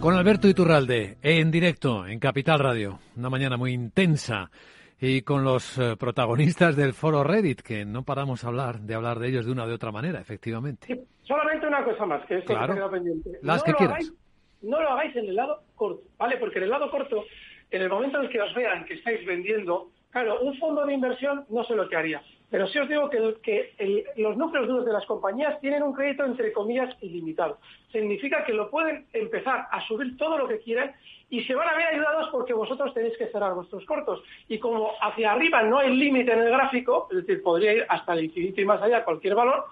Con 0.00 0.14
Alberto 0.14 0.48
Iturralde, 0.48 1.18
en 1.22 1.50
directo, 1.50 2.06
en 2.06 2.18
Capital 2.18 2.58
Radio. 2.58 2.98
Una 3.18 3.28
mañana 3.28 3.58
muy 3.58 3.72
intensa. 3.72 4.50
Y 4.98 5.20
con 5.20 5.44
los 5.44 5.76
eh, 5.76 5.94
protagonistas 5.98 6.74
del 6.74 6.94
foro 6.94 7.22
Reddit, 7.22 7.60
que 7.60 7.84
no 7.84 8.02
paramos 8.02 8.42
hablar, 8.44 8.80
de 8.80 8.94
hablar 8.94 9.18
de 9.18 9.28
ellos 9.28 9.44
de 9.44 9.52
una 9.52 9.64
o 9.64 9.68
de 9.68 9.74
otra 9.74 9.92
manera, 9.92 10.18
efectivamente. 10.18 11.04
solamente 11.22 11.66
una 11.66 11.84
cosa 11.84 12.06
más, 12.06 12.24
que 12.24 12.38
es 12.38 12.44
que 12.46 12.54
queda 12.54 12.90
pendiente. 12.90 13.30
Las 13.42 13.58
no 13.58 13.64
que 13.64 13.72
lo 13.72 13.76
quieras. 13.76 13.96
Hagáis, 13.96 14.14
no 14.62 14.80
lo 14.80 14.88
hagáis 14.90 15.16
en 15.16 15.26
el 15.26 15.36
lado 15.36 15.62
corto, 15.76 16.02
¿vale? 16.16 16.38
Porque 16.38 16.58
en 16.58 16.64
el 16.64 16.70
lado 16.70 16.90
corto, 16.90 17.24
en 17.70 17.82
el 17.82 17.90
momento 17.90 18.18
en 18.18 18.24
el 18.24 18.30
que 18.30 18.40
os 18.40 18.54
vean 18.54 18.86
que 18.86 18.94
estáis 18.94 19.26
vendiendo, 19.26 19.90
claro, 20.10 20.40
un 20.40 20.56
fondo 20.58 20.86
de 20.86 20.94
inversión 20.94 21.44
no 21.50 21.62
sé 21.64 21.74
lo 21.74 21.86
que 21.90 21.96
haría. 21.96 22.22
Pero 22.50 22.66
sí 22.66 22.78
os 22.78 22.88
digo 22.88 23.08
que, 23.08 24.12
los 24.16 24.36
núcleos 24.36 24.66
duros 24.66 24.84
de 24.84 24.92
las 24.92 25.06
compañías 25.06 25.60
tienen 25.60 25.82
un 25.82 25.92
crédito 25.92 26.24
entre 26.24 26.52
comillas 26.52 26.96
ilimitado. 27.00 27.58
Significa 27.92 28.44
que 28.44 28.52
lo 28.52 28.70
pueden 28.70 29.06
empezar 29.12 29.68
a 29.70 29.86
subir 29.86 30.16
todo 30.16 30.36
lo 30.36 30.48
que 30.48 30.58
quieran 30.58 30.92
y 31.28 31.44
se 31.44 31.54
van 31.54 31.68
a 31.68 31.76
ver 31.76 31.86
ayudados 31.86 32.28
porque 32.32 32.52
vosotros 32.52 32.92
tenéis 32.92 33.16
que 33.16 33.28
cerrar 33.28 33.54
vuestros 33.54 33.84
cortos. 33.84 34.22
Y 34.48 34.58
como 34.58 34.90
hacia 35.00 35.32
arriba 35.32 35.62
no 35.62 35.78
hay 35.78 35.94
límite 35.94 36.32
en 36.32 36.40
el 36.40 36.50
gráfico, 36.50 37.06
es 37.10 37.18
decir, 37.18 37.40
podría 37.42 37.72
ir 37.72 37.86
hasta 37.88 38.14
el 38.14 38.24
infinito 38.24 38.60
y 38.60 38.64
más 38.64 38.82
allá 38.82 39.04
cualquier 39.04 39.36
valor, 39.36 39.66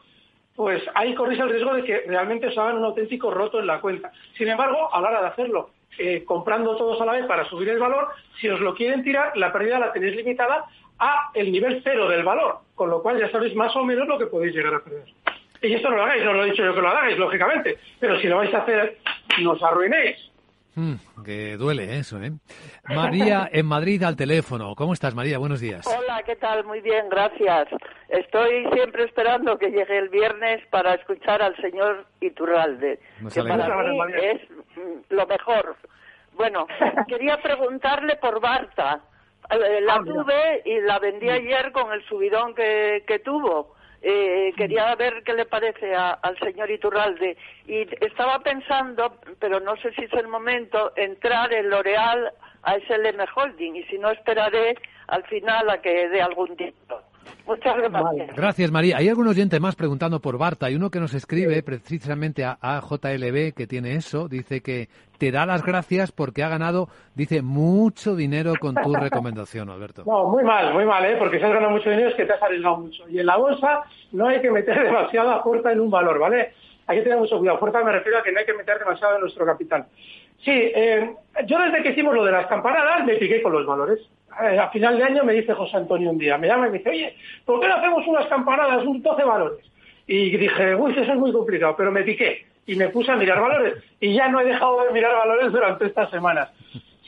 pues 0.55 0.83
ahí 0.95 1.15
corréis 1.15 1.41
el 1.41 1.51
riesgo 1.51 1.75
de 1.75 1.83
que 1.83 2.05
realmente 2.07 2.47
os 2.47 2.59
hagan 2.59 2.79
un 2.79 2.85
auténtico 2.85 3.31
roto 3.31 3.59
en 3.59 3.67
la 3.67 3.81
cuenta. 3.81 4.13
Sin 4.37 4.49
embargo, 4.49 4.93
a 4.93 5.01
la 5.01 5.09
hora 5.09 5.21
de 5.23 5.27
hacerlo 5.29 5.71
eh, 5.99 6.25
comprando 6.25 6.77
todos 6.77 7.01
a 7.01 7.05
la 7.05 7.13
vez 7.13 7.27
para 7.27 7.45
subir 7.47 7.69
el 7.71 7.79
valor, 7.81 8.09
si 8.41 8.49
os 8.49 8.61
lo 8.61 8.75
quieren 8.75 9.03
tirar, 9.03 9.37
la 9.37 9.53
pérdida 9.53 9.81
la 9.81 9.93
tenéis 9.93 10.15
limitada 10.15 10.67
a 10.99 11.31
el 11.35 11.51
nivel 11.53 11.81
cero 11.85 12.09
del 12.09 12.25
valor, 12.25 12.59
con 12.75 12.91
lo 12.91 13.03
cual 13.03 13.19
ya 13.19 13.31
sabéis 13.31 13.55
más 13.55 13.75
o 13.77 13.85
menos 13.85 14.07
lo 14.09 14.19
que 14.19 14.27
podéis 14.27 14.55
llegar 14.55 14.75
a 14.75 14.81
perder. 14.81 15.05
Y 15.61 15.75
esto 15.75 15.91
no 15.91 15.97
lo 15.97 16.03
hagáis, 16.05 16.25
no 16.25 16.33
lo 16.33 16.45
he 16.45 16.51
dicho 16.51 16.65
yo 16.65 16.75
que 16.75 16.81
lo 16.81 16.89
hagáis, 16.89 17.19
lógicamente, 17.19 17.79
pero 17.99 18.19
si 18.21 18.29
lo 18.29 18.37
vais 18.39 18.55
a 18.55 18.59
hacer, 18.59 18.99
no 19.43 19.53
os 19.53 19.63
arruinéis. 19.63 20.17
Mm, 20.77 20.95
que 21.25 21.57
duele 21.57 21.99
eso, 21.99 22.23
¿eh? 22.23 22.31
María, 22.89 23.49
en 23.53 23.67
Madrid 23.67 24.01
al 24.05 24.15
teléfono. 24.15 24.77
¿Cómo 24.77 24.93
estás, 24.93 25.13
María? 25.13 25.39
Buenos 25.39 25.59
días. 25.59 25.85
Hola, 25.87 26.23
¿qué 26.25 26.37
tal? 26.37 26.65
Muy 26.65 26.81
bien, 26.81 27.09
gracias. 27.09 27.67
Estoy 28.09 28.65
siempre 28.73 29.03
esperando 29.05 29.59
que 29.59 29.71
llegue 29.71 29.99
el 29.99 30.09
viernes 30.09 30.65
para 30.71 30.95
escuchar 30.95 31.43
al 31.43 31.57
señor 31.57 32.07
Iturralde, 32.21 33.01
Nos 33.21 33.35
que 33.35 33.43
para 33.43 33.65
alegramos. 33.65 34.07
mí 34.07 34.13
es 34.23 34.41
mm, 34.77 35.15
lo 35.15 35.27
mejor. 35.27 35.77
Bueno, 36.35 36.69
quería 37.09 37.43
preguntarle 37.43 38.15
por 38.15 38.41
Barta. 38.41 39.01
Eh, 39.51 39.81
La 39.83 39.95
tuve 40.25 40.63
y 40.65 40.81
la 40.81 40.99
vendí 40.99 41.29
ayer 41.31 41.73
con 41.73 41.93
el 41.93 42.05
subidón 42.05 42.55
que, 42.55 43.05
que 43.07 43.19
tuvo. 43.21 43.75
Eh, 44.01 44.53
quería 44.57 44.95
ver 44.95 45.23
qué 45.25 45.33
le 45.33 45.45
parece 45.47 45.95
a- 45.95 46.13
al 46.23 46.39
señor 46.39 46.71
Iturralde. 46.71 47.37
Y 47.67 47.81
estaba 48.05 48.39
pensando, 48.41 49.17
pero 49.41 49.59
no 49.61 49.77
sé 49.79 49.93
si 49.95 50.05
es 50.05 50.13
el 50.13 50.29
momento, 50.29 50.93
entrar 50.97 51.53
en 51.53 51.69
L'Oreal 51.71 52.33
a 52.63 52.75
SLM 52.77 53.25
Holding. 53.35 53.75
Y 53.77 53.83
si 53.85 53.99
no, 53.99 54.11
esperaré 54.11 54.77
al 55.09 55.25
final 55.25 55.69
a 55.71 55.81
que 55.81 56.09
dé 56.11 56.21
algún 56.23 56.57
tiempo. 56.57 57.01
Muchas 57.47 57.77
gracias. 57.77 58.37
Gracias, 58.37 58.71
María. 58.71 58.97
Hay 58.99 59.09
algún 59.09 59.29
oyente 59.29 59.61
más 59.61 59.77
preguntando 59.77 60.21
por 60.21 60.39
Barta. 60.39 60.71
y 60.71 60.77
uno 60.77 60.91
que 60.91 61.01
nos 61.01 61.15
escribe 61.15 61.63
precisamente 61.63 62.45
a, 62.45 62.59
a 62.61 62.81
JLB, 62.81 63.55
que 63.55 63.67
tiene 63.67 63.95
eso, 63.95 64.29
dice 64.29 64.61
que 64.61 64.89
te 65.19 65.33
da 65.33 65.47
las 65.47 65.65
gracias 65.65 66.13
porque 66.13 66.43
ha 66.43 66.49
ganado, 66.49 66.89
dice, 67.15 67.43
mucho 67.43 68.15
dinero 68.15 68.53
con 68.61 68.75
tu 68.75 68.95
recomendación, 69.01 69.69
Alberto. 69.69 70.05
No, 70.07 70.29
muy 70.29 70.45
mal, 70.45 70.73
muy 70.73 70.85
mal, 70.85 71.05
¿eh? 71.05 71.17
porque 71.19 71.39
si 71.39 71.45
has 71.45 71.53
ganado 71.53 71.73
mucho 71.73 71.91
dinero 71.91 72.11
es 72.11 72.15
que 72.15 72.25
te 72.25 72.33
has 72.33 72.43
arriesgado 72.43 72.79
mucho. 72.79 73.09
Y 73.09 73.19
en 73.19 73.27
la 73.27 73.37
bolsa 73.37 73.83
no 74.13 74.29
hay 74.29 74.41
que 74.41 74.51
meter 74.51 74.83
demasiada 74.85 75.43
fuerza 75.43 75.73
en 75.73 75.81
un 75.81 75.91
valor, 75.91 76.19
¿vale? 76.19 76.53
Hay 76.87 76.99
que 76.99 77.03
tener 77.03 77.19
mucho 77.19 77.39
cuidado. 77.39 77.59
Fuerza 77.59 77.85
me 77.85 77.93
refiero 77.93 78.19
a 78.19 78.23
que 78.23 78.33
no 78.33 78.39
hay 78.39 78.47
que 78.47 78.55
meter 78.55 78.79
demasiado 78.79 79.17
en 79.17 79.21
nuestro 79.21 79.45
capital. 79.45 79.87
Sí, 80.45 80.53
eh, 80.53 81.11
yo 81.47 81.59
desde 81.59 81.83
que 81.83 81.91
hicimos 81.91 82.15
lo 82.15 82.25
de 82.25 82.33
las 82.33 82.47
campanadas 82.47 83.05
me 83.05 83.17
piqué 83.17 83.43
con 83.43 83.53
los 83.53 83.67
valores. 83.67 84.01
Eh, 84.43 84.59
a 84.59 84.71
final 84.71 84.97
de 84.97 85.05
año 85.05 85.25
me 85.25 85.33
dice 85.33 85.53
José 85.55 85.77
Antonio 85.77 86.11
un 86.11 86.19
día, 86.19 86.39
me 86.39 86.47
llama 86.47 86.69
y 86.69 86.71
me 86.71 86.79
dice, 86.79 86.91
oye, 86.91 87.17
¿por 87.45 87.61
qué 87.61 87.69
no 87.69 87.75
hacemos 87.75 88.07
unas 88.07 88.27
campanadas, 88.27 88.85
un 88.85 89.03
12 89.03 89.25
valores? 89.25 89.65
Y 90.07 90.37
dije, 90.37 90.75
uy, 90.75 90.93
eso 90.93 91.13
es 91.13 91.19
muy 91.19 91.33
complicado, 91.33 91.75
pero 91.77 91.91
me 91.91 92.03
piqué 92.03 92.47
y 92.67 92.77
me 92.77 92.89
puse 92.91 93.11
a 93.11 93.17
mirar 93.17 93.41
valores. 93.41 93.75
Y 94.01 94.15
ya 94.15 94.29
no 94.29 94.41
he 94.41 94.45
dejado 94.45 94.85
de 94.85 94.93
mirar 94.93 95.17
valores 95.17 95.51
durante 95.51 95.87
estas 95.87 96.11
semanas. 96.11 96.51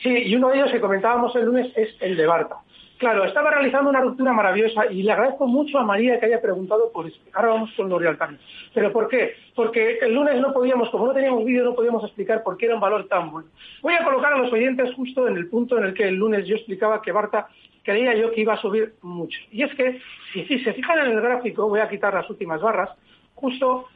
Sí, 0.01 0.09
y 0.09 0.35
uno 0.35 0.49
de 0.49 0.57
ellos 0.57 0.71
que 0.71 0.81
comentábamos 0.81 1.35
el 1.35 1.45
lunes 1.45 1.71
es 1.75 1.95
el 2.01 2.17
de 2.17 2.25
Barta. 2.25 2.57
Claro, 3.01 3.25
estaba 3.25 3.49
realizando 3.49 3.89
una 3.89 3.99
ruptura 3.99 4.31
maravillosa 4.31 4.85
y 4.85 5.01
le 5.01 5.11
agradezco 5.11 5.47
mucho 5.47 5.79
a 5.79 5.83
María 5.83 6.19
que 6.19 6.27
haya 6.27 6.39
preguntado 6.39 6.91
por 6.91 7.07
eso. 7.07 7.17
Ahora 7.33 7.53
vamos 7.53 7.71
con 7.75 7.89
L'Oreal 7.89 8.15
también. 8.15 8.39
¿Pero 8.75 8.93
por 8.93 9.07
qué? 9.07 9.33
Porque 9.55 9.97
el 10.03 10.13
lunes 10.13 10.39
no 10.39 10.53
podíamos, 10.53 10.87
como 10.91 11.07
no 11.07 11.13
teníamos 11.15 11.43
vídeo, 11.43 11.63
no 11.63 11.73
podíamos 11.73 12.03
explicar 12.03 12.43
por 12.43 12.57
qué 12.57 12.67
era 12.67 12.75
un 12.75 12.79
valor 12.79 13.07
tan 13.07 13.31
bueno. 13.31 13.49
Voy 13.81 13.95
a 13.95 14.03
colocar 14.03 14.33
a 14.33 14.37
los 14.37 14.53
oyentes 14.53 14.93
justo 14.93 15.27
en 15.27 15.35
el 15.35 15.49
punto 15.49 15.79
en 15.79 15.85
el 15.85 15.93
que 15.95 16.09
el 16.09 16.13
lunes 16.13 16.45
yo 16.45 16.55
explicaba 16.55 17.01
que 17.01 17.11
Barta 17.11 17.47
creía 17.81 18.13
yo 18.13 18.31
que 18.31 18.41
iba 18.41 18.53
a 18.53 18.61
subir 18.61 18.93
mucho. 19.01 19.39
Y 19.51 19.63
es 19.63 19.73
que, 19.73 19.99
si, 20.31 20.45
si 20.45 20.59
se 20.59 20.73
fijan 20.73 20.99
en 20.99 21.13
el 21.13 21.21
gráfico, 21.21 21.67
voy 21.67 21.79
a 21.79 21.89
quitar 21.89 22.13
las 22.13 22.29
últimas 22.29 22.61
barras, 22.61 22.91
justo 23.33 23.87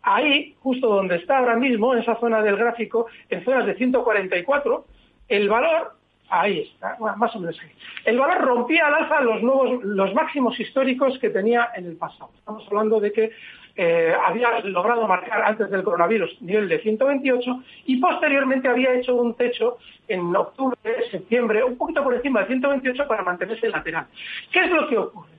ahí, 0.00 0.56
justo 0.60 0.88
donde 0.88 1.16
está 1.16 1.36
ahora 1.36 1.56
mismo, 1.56 1.92
en 1.92 2.00
esa 2.00 2.18
zona 2.18 2.40
del 2.40 2.56
gráfico, 2.56 3.08
en 3.28 3.44
zonas 3.44 3.66
de 3.66 3.74
144, 3.74 4.86
el 5.28 5.50
valor, 5.50 5.92
ahí 6.40 6.60
está, 6.60 6.96
más 6.98 7.34
o 7.36 7.40
menos 7.40 7.58
ahí. 7.60 7.70
El 8.04 8.18
valor 8.18 8.42
rompía 8.42 8.86
al 8.86 8.94
alza 8.94 9.20
los 9.20 9.42
nuevos, 9.42 9.82
los 9.84 10.14
máximos 10.14 10.58
históricos 10.58 11.18
que 11.18 11.30
tenía 11.30 11.70
en 11.74 11.86
el 11.86 11.96
pasado. 11.96 12.30
Estamos 12.38 12.66
hablando 12.68 13.00
de 13.00 13.12
que 13.12 13.32
eh, 13.76 14.14
había 14.24 14.60
logrado 14.60 15.06
marcar 15.08 15.42
antes 15.42 15.68
del 15.68 15.82
coronavirus 15.82 16.40
nivel 16.42 16.68
de 16.68 16.78
128 16.78 17.62
y 17.86 17.96
posteriormente 17.96 18.68
había 18.68 18.94
hecho 18.94 19.16
un 19.16 19.34
techo 19.34 19.78
en 20.06 20.34
octubre, 20.34 20.78
septiembre, 21.10 21.64
un 21.64 21.76
poquito 21.76 22.04
por 22.04 22.14
encima 22.14 22.40
de 22.40 22.46
128 22.46 23.08
para 23.08 23.22
mantenerse 23.22 23.68
lateral. 23.68 24.06
¿Qué 24.52 24.60
es 24.60 24.70
lo 24.70 24.88
que 24.88 24.98
ocurre? 24.98 25.30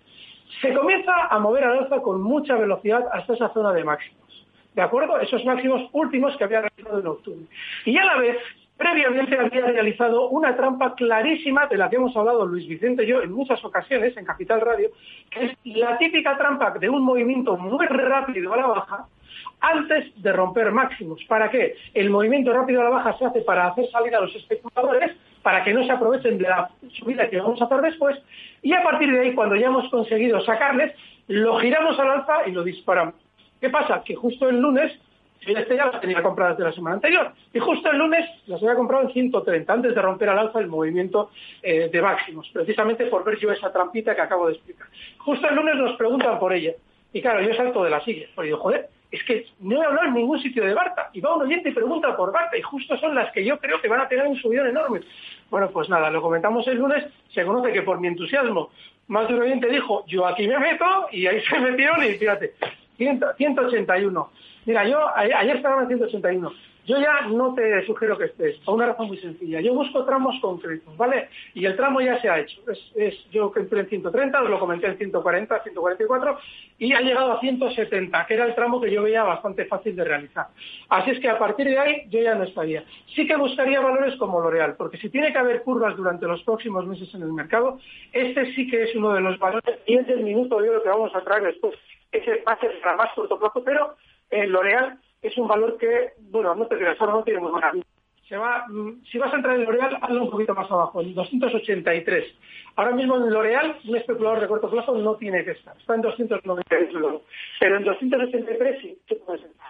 Se 0.62 0.74
comienza 0.74 1.28
a 1.28 1.40
mover 1.40 1.64
al 1.64 1.80
alza 1.80 2.02
con 2.02 2.22
mucha 2.22 2.56
velocidad 2.56 3.06
hasta 3.14 3.34
esa 3.34 3.50
zona 3.50 3.72
de 3.72 3.84
máximos. 3.84 4.26
¿De 4.74 4.82
acuerdo? 4.82 5.18
Esos 5.20 5.46
máximos 5.46 5.90
últimos 5.94 6.36
que 6.36 6.44
había 6.44 6.62
realizado 6.62 7.00
en 7.00 7.08
octubre. 7.08 7.46
Y 7.86 7.98
a 7.98 8.04
la 8.04 8.18
vez, 8.18 8.38
previamente 8.78 9.38
había 9.38 9.66
realizado 9.68 10.30
una 10.30 10.56
trampa 10.56 10.96
clarísima 10.96 11.68
de 11.68 11.78
la 11.78 11.90
que 11.90 11.96
hemos 11.96 12.16
hablado 12.16 12.46
Luis 12.46 12.68
Vicente 12.68 13.04
y 13.04 13.08
yo 13.08 13.22
en 13.22 13.32
muchas 13.32 13.64
ocasiones 13.64 14.16
en 14.18 14.26
Capital 14.26 14.62
Radio, 14.62 14.90
que 15.30 15.46
es 15.46 15.58
la 15.64 15.98
típica 15.98 16.38
trampa 16.38 16.72
de 16.72 16.90
un 16.90 17.04
movimiento 17.04 17.58
muy 17.58 17.86
rápido 17.88 18.54
a 18.54 18.58
la 18.58 18.68
baja 18.68 19.08
antes 19.62 20.22
de 20.22 20.32
romper 20.34 20.72
máximos. 20.72 21.24
¿Para 21.28 21.50
qué? 21.50 21.76
El 21.94 22.10
movimiento 22.10 22.54
rápido 22.54 22.82
a 22.82 22.86
la 22.86 22.90
baja 22.90 23.18
se 23.18 23.26
hace 23.26 23.42
para 23.42 23.68
hacer 23.68 23.90
salir 23.90 24.16
a 24.16 24.22
los 24.22 24.36
especuladores, 24.36 25.16
para 25.42 25.64
que 25.64 25.74
no 25.74 25.86
se 25.86 25.92
aprovechen 25.92 26.38
de 26.38 26.48
la 26.48 26.70
subida 26.94 27.30
que 27.30 27.40
vamos 27.40 27.62
a 27.62 27.66
hacer 27.66 27.82
después, 27.82 28.18
y 28.62 28.74
a 28.74 28.84
partir 28.84 29.12
de 29.12 29.20
ahí, 29.20 29.36
cuando 29.36 29.56
ya 29.56 29.68
hemos 29.68 29.90
conseguido 29.90 30.42
sacarles, 30.42 30.94
lo 31.28 31.60
giramos 31.60 32.00
al 32.00 32.10
alza 32.10 32.48
y 32.48 32.52
lo 32.52 32.64
disparamos. 32.64 33.16
¿Qué 33.62 33.70
pasa? 33.70 34.04
Que 34.04 34.16
justo 34.16 34.50
el 34.50 34.60
lunes, 34.60 34.92
yo 35.46 35.58
este 35.58 35.76
ya 35.76 35.86
las 35.86 36.02
tenía 36.02 36.22
compradas 36.22 36.58
de 36.58 36.64
la 36.64 36.72
semana 36.72 36.96
anterior, 36.96 37.32
y 37.54 37.60
justo 37.60 37.92
el 37.92 37.98
lunes 37.98 38.28
las 38.48 38.62
había 38.62 38.76
comprado 38.76 39.04
en 39.04 39.12
130, 39.12 39.74
antes 39.74 39.96
de 39.96 40.02
romper 40.02 40.30
al 40.30 40.40
alza 40.40 40.60
el 40.60 40.68
movimiento 40.68 41.32
eh, 41.62 41.90
de 41.92 42.02
máximos, 42.02 42.50
precisamente 42.52 43.06
por 43.06 43.24
ver 43.24 43.38
yo 43.38 43.52
esa 43.52 43.72
trampita 43.72 44.16
que 44.16 44.22
acabo 44.22 44.48
de 44.48 44.54
explicar. 44.54 44.88
Justo 45.20 45.48
el 45.48 45.56
lunes 45.56 45.76
nos 45.76 45.96
preguntan 45.98 46.40
por 46.40 46.54
ella, 46.54 46.74
y 47.14 47.22
claro, 47.22 47.42
yo 47.42 47.54
salto 47.54 47.84
de 47.84 47.90
la 47.90 48.04
silla, 48.04 48.28
porque 48.34 48.48
digo, 48.48 48.60
joder, 48.60 48.90
es 49.12 49.24
que 49.24 49.46
no 49.60 49.82
he 49.82 49.86
hablado 49.86 50.08
en 50.08 50.16
ningún 50.16 50.40
sitio 50.42 50.66
de 50.66 50.74
Barta, 50.74 51.10
y 51.14 51.22
va 51.22 51.36
un 51.36 51.44
oyente 51.44 51.70
y 51.70 51.74
pregunta 51.74 52.16
por 52.18 52.32
Barta, 52.32 52.58
y 52.58 52.62
justo 52.62 52.98
son 52.98 53.16
las 53.16 53.32
que 53.32 53.46
yo 53.46 53.60
creo 53.60 53.80
que 53.80 53.88
van 53.88 54.02
a 54.02 54.08
tener 54.08 54.28
un 54.28 54.36
subidón 54.36 54.68
enorme. 54.68 55.02
Bueno, 55.50 55.70
pues 55.70 55.90
nada, 55.90 56.10
lo 56.10 56.22
comentamos 56.22 56.68
el 56.68 56.78
lunes, 56.78 57.06
se 57.30 57.46
conoce 57.46 57.72
que 57.72 57.84
por 57.84 58.00
mi 58.00 58.08
entusiasmo, 58.08 58.72
más 59.08 59.28
de 59.28 59.36
un 59.36 59.42
oyente 59.44 59.70
dijo, 59.70 60.04
yo 60.08 60.26
aquí 60.26 60.48
me 60.48 60.60
meto, 60.60 60.86
y 61.12 61.28
ahí 61.28 61.42
se 61.50 61.60
metieron 61.60 62.04
y 62.04 62.14
fíjate, 62.14 62.56
181. 62.98 64.30
Mira, 64.65 64.88
yo 64.88 64.99
ayer 65.15 65.58
estaba 65.58 65.82
en 65.82 65.88
181. 65.88 66.51
Yo 66.88 66.99
ya 66.99 67.21
no 67.28 67.56
te 67.56 67.84
sugiero 67.88 68.15
que 68.15 68.25
estés, 68.25 68.58
por 68.60 68.75
una 68.75 68.86
razón 68.86 69.08
muy 69.08 69.17
sencilla. 69.17 69.60
Yo 69.60 69.73
busco 69.73 70.06
tramos 70.06 70.39
concretos, 70.39 70.95
¿vale? 70.95 71.30
Y 71.56 71.65
el 71.65 71.75
tramo 71.75 71.99
ya 71.99 72.21
se 72.21 72.30
ha 72.30 72.39
hecho. 72.39 72.62
Es, 72.95 73.32
yo 73.32 73.51
entré 73.56 73.80
en 73.80 73.89
130, 73.89 74.43
os 74.43 74.49
lo 74.49 74.60
comenté 74.60 74.86
en 74.88 74.97
140, 74.97 75.63
144, 75.63 76.38
y 76.78 76.93
ha 76.93 77.01
llegado 77.01 77.32
a 77.32 77.39
170, 77.39 78.25
que 78.28 78.34
era 78.36 78.45
el 78.45 78.54
tramo 78.54 78.80
que 78.80 78.91
yo 78.91 79.01
veía 79.01 79.23
bastante 79.23 79.65
fácil 79.65 79.95
de 79.95 80.04
realizar. 80.04 80.47
Así 80.89 81.10
es 81.10 81.19
que 81.19 81.30
a 81.30 81.39
partir 81.39 81.65
de 81.65 81.80
ahí 81.80 82.04
yo 82.10 82.21
ya 82.21 82.36
no 82.36 82.43
estaría. 82.43 82.84
Sí 83.15 83.25
que 83.25 83.36
buscaría 83.36 83.82
valores 83.82 84.15
como 84.17 84.39
L'Oreal, 84.39 84.75
porque 84.75 84.97
si 84.97 85.10
tiene 85.10 85.32
que 85.34 85.39
haber 85.39 85.63
curvas 85.63 85.97
durante 85.97 86.28
los 86.28 86.43
próximos 86.43 86.86
meses 86.86 87.12
en 87.15 87.23
el 87.23 87.34
mercado, 87.34 87.80
este 88.13 88.54
sí 88.54 88.69
que 88.69 88.84
es 88.84 88.95
uno 88.95 89.13
de 89.13 89.21
los 89.21 89.39
valores, 89.39 89.80
y 89.88 89.97
es 89.97 90.08
el 90.08 90.23
minuto 90.23 90.63
yo 90.63 90.73
lo 90.73 90.84
que 90.84 90.89
vamos 90.89 91.15
a 91.15 91.21
traer 91.21 91.45
después. 91.45 91.73
Ese 92.12 92.43
va 92.47 92.54
a 92.54 92.60
ser 92.60 92.80
para 92.80 92.95
más 92.95 93.12
corto 93.15 93.39
plazo, 93.39 93.63
pero 93.63 93.95
el 94.30 94.52
L'Oreal 94.52 95.00
es 95.22 95.38
un 95.38 95.48
valor 95.48 95.78
que, 95.78 96.14
bueno, 96.20 96.54
no 96.56 96.68
te 96.68 96.78
creas, 96.78 97.00
ahora 97.00 97.14
no 97.14 97.24
tiene 97.24 97.40
muy 97.40 97.52
buena 97.52 97.72
se 98.28 98.38
va, 98.38 98.66
mm, 98.68 99.04
si 99.12 99.18
vas 99.18 99.32
a 99.34 99.36
entrar 99.36 99.56
en 99.56 99.66
L'Oreal, 99.66 99.98
hazlo 100.02 100.24
un 100.24 100.32
poquito 100.32 100.56
más 100.56 100.70
abajo, 100.70 101.02
en 101.02 101.14
283. 101.14 102.26
Ahora 102.76 102.96
mismo 102.96 103.18
en 103.18 103.32
L'Oreal, 103.32 103.78
un 103.88 103.96
especulador 103.96 104.42
de 104.42 104.48
corto 104.48 104.70
plazo 104.70 104.98
no 104.98 105.16
tiene 105.16 105.44
que 105.44 105.52
estar. 105.52 105.78
Está 105.78 105.96
en 105.96 106.02
293 106.02 106.90
Pero 107.60 107.78
en 107.78 107.84
283 107.84 108.82
sí, 108.82 108.98
sí 109.08 109.16
puedes 109.26 109.44
entrar. 109.44 109.70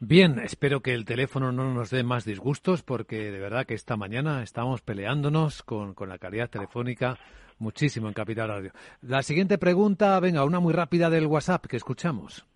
Bien, 0.00 0.38
espero 0.38 0.80
que 0.80 0.94
el 0.94 1.04
teléfono 1.04 1.50
no 1.50 1.74
nos 1.74 1.90
dé 1.90 2.04
más 2.04 2.24
disgustos 2.24 2.84
porque 2.84 3.32
de 3.32 3.40
verdad 3.40 3.66
que 3.66 3.74
esta 3.74 3.96
mañana 3.96 4.44
estamos 4.44 4.80
peleándonos 4.80 5.64
con, 5.64 5.94
con 5.94 6.08
la 6.08 6.18
calidad 6.18 6.48
telefónica 6.48 7.18
muchísimo 7.58 8.06
en 8.06 8.14
Capital 8.14 8.48
Radio. 8.48 8.70
La 9.02 9.22
siguiente 9.22 9.58
pregunta, 9.58 10.20
venga, 10.20 10.44
una 10.44 10.60
muy 10.60 10.72
rápida 10.72 11.10
del 11.10 11.26
WhatsApp 11.26 11.66
que 11.66 11.76
escuchamos. 11.76 12.46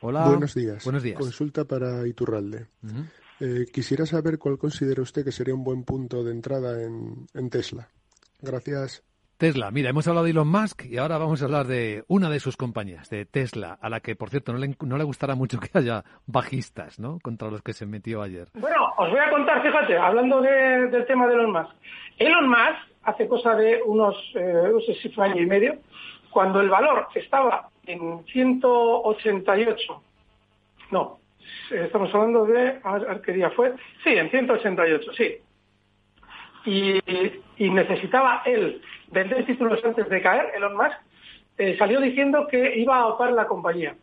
Hola. 0.00 0.26
Buenos 0.26 0.54
días. 0.54 0.84
Buenos 0.84 1.02
días. 1.02 1.18
Consulta 1.18 1.64
para 1.64 2.06
Iturralde. 2.06 2.66
Eh, 3.40 3.66
quisiera 3.72 4.06
saber 4.06 4.38
cuál 4.38 4.58
considera 4.58 5.02
usted 5.02 5.24
que 5.24 5.32
sería 5.32 5.54
un 5.54 5.64
buen 5.64 5.84
punto 5.84 6.24
de 6.24 6.32
entrada 6.32 6.82
en, 6.82 7.50
Tesla. 7.50 7.88
Gracias. 8.40 9.04
Tesla, 9.36 9.70
mira, 9.70 9.90
hemos 9.90 10.08
hablado 10.08 10.24
de 10.24 10.32
Elon 10.32 10.48
Musk 10.48 10.86
y 10.86 10.98
ahora 10.98 11.16
vamos 11.16 11.40
a 11.40 11.44
hablar 11.44 11.68
de 11.68 12.04
una 12.08 12.28
de 12.28 12.40
sus 12.40 12.56
compañías, 12.56 13.08
de 13.08 13.24
Tesla, 13.24 13.78
a 13.80 13.88
la 13.88 14.00
que, 14.00 14.16
por 14.16 14.30
cierto, 14.30 14.52
no 14.52 14.58
le, 14.58 14.76
no 14.80 14.98
le 14.98 15.04
gustará 15.04 15.36
mucho 15.36 15.60
que 15.60 15.70
haya 15.78 16.04
bajistas, 16.26 16.98
¿no? 16.98 17.20
Contra 17.22 17.48
los 17.48 17.62
que 17.62 17.72
se 17.72 17.86
metió 17.86 18.20
ayer. 18.20 18.48
Bueno, 18.54 18.92
os 18.96 19.08
voy 19.08 19.20
a 19.20 19.30
contar, 19.30 19.62
fíjate, 19.62 19.96
hablando 19.96 20.40
del 20.40 21.06
tema 21.06 21.28
de 21.28 21.34
Elon 21.34 21.52
Musk. 21.52 21.70
Elon 22.18 22.48
Musk, 22.48 22.92
hace 23.04 23.28
cosa 23.28 23.54
de 23.54 23.80
unos, 23.86 24.16
eh, 24.34 24.70
no 24.72 24.80
sé 24.80 24.94
si 24.94 25.08
fue 25.10 25.26
año 25.26 25.40
y 25.40 25.46
medio, 25.46 25.78
cuando 26.30 26.60
el 26.60 26.68
valor 26.68 27.08
estaba 27.14 27.68
en 27.86 28.24
188. 28.26 30.02
No, 30.90 31.18
estamos 31.70 32.14
hablando 32.14 32.44
de, 32.46 32.78
a 32.82 32.98
ver 32.98 33.20
qué 33.22 33.32
día 33.32 33.50
fue. 33.50 33.74
Sí, 34.04 34.10
en 34.10 34.30
188, 34.30 35.12
sí. 35.14 35.36
Y, 36.64 37.70
necesitaba 37.70 38.42
él 38.44 38.82
vender 39.10 39.46
títulos 39.46 39.82
antes 39.84 40.08
de 40.08 40.22
caer, 40.22 40.52
Elon 40.54 40.76
Musk, 40.76 40.96
eh, 41.56 41.76
salió 41.78 42.00
diciendo 42.00 42.46
que 42.46 42.76
iba 42.78 42.98
a 42.98 43.06
opar 43.06 43.32
la 43.32 43.46
compañía. 43.46 43.96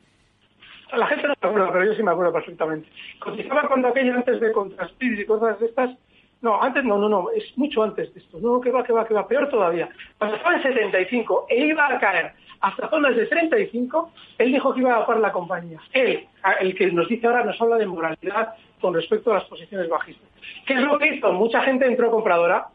La 0.92 1.08
gente 1.08 1.28
no 1.28 1.34
se 1.40 1.48
acuerda, 1.48 1.72
pero 1.72 1.86
yo 1.86 1.94
sí 1.94 2.04
me 2.04 2.12
acuerdo 2.12 2.34
perfectamente. 2.34 2.90
Cotizaba 3.20 3.68
cuando 3.68 3.88
aquello 3.88 4.14
antes 4.14 4.40
de 4.40 4.52
contrastir 4.52 5.20
y 5.20 5.26
cosas 5.26 5.60
de 5.60 5.66
estas. 5.68 5.98
No, 6.46 6.62
antes 6.62 6.84
no, 6.84 7.00
no, 7.00 7.10
no, 7.10 7.32
es 7.32 7.58
mucho 7.58 7.82
antes 7.82 8.14
de 8.14 8.20
esto. 8.20 8.38
No, 8.40 8.62
que 8.62 8.70
va, 8.70 8.84
que 8.84 8.94
va, 8.94 9.04
que 9.08 9.16
va, 9.16 9.28
peor 9.28 9.50
todavía. 9.50 9.90
Cuando 10.20 10.38
estaba 10.38 10.56
en 10.56 10.62
75 10.62 11.48
e 11.50 11.66
iba 11.66 11.88
a 11.88 12.00
caer 12.00 12.34
hasta 12.62 12.88
zonas 12.88 13.16
de 13.16 13.26
35, 13.26 14.12
él 14.38 14.52
dijo 14.52 14.72
que 14.72 14.82
iba 14.82 14.94
a 14.94 15.00
bajar 15.00 15.18
la 15.18 15.32
compañía. 15.32 15.80
Él, 15.92 16.28
el 16.60 16.76
que 16.76 16.92
nos 16.92 17.08
dice 17.08 17.26
ahora, 17.26 17.44
nos 17.44 17.60
habla 17.60 17.78
de 17.78 17.88
moralidad 17.88 18.54
con 18.80 18.94
respecto 18.94 19.32
a 19.32 19.38
las 19.40 19.46
posiciones 19.46 19.90
bajistas. 19.90 20.30
¿Qué 20.68 20.76
es 20.76 20.82
lo 20.82 21.00
que 21.00 21.16
hizo? 21.16 21.34
Mucha 21.34 21.64
gente 21.64 21.88
entró 21.88 22.12
compradora 22.12 22.68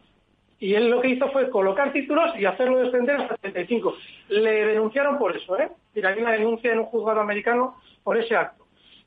y 0.58 0.74
él 0.74 0.90
lo 0.90 1.00
que 1.00 1.10
hizo 1.10 1.30
fue 1.30 1.48
colocar 1.48 1.92
títulos 1.92 2.36
y 2.40 2.46
hacerlo 2.46 2.78
descender 2.78 3.20
hasta 3.20 3.36
35. 3.36 3.94
Le 4.30 4.66
denunciaron 4.66 5.16
por 5.16 5.36
eso, 5.36 5.56
¿eh? 5.60 5.70
Mira, 5.94 6.08
hay 6.08 6.20
una 6.20 6.32
denuncia 6.32 6.72
en 6.72 6.80
un 6.80 6.86
juzgado 6.86 7.20
americano 7.20 7.76
por 8.02 8.16
ese 8.16 8.34
acto. 8.34 8.59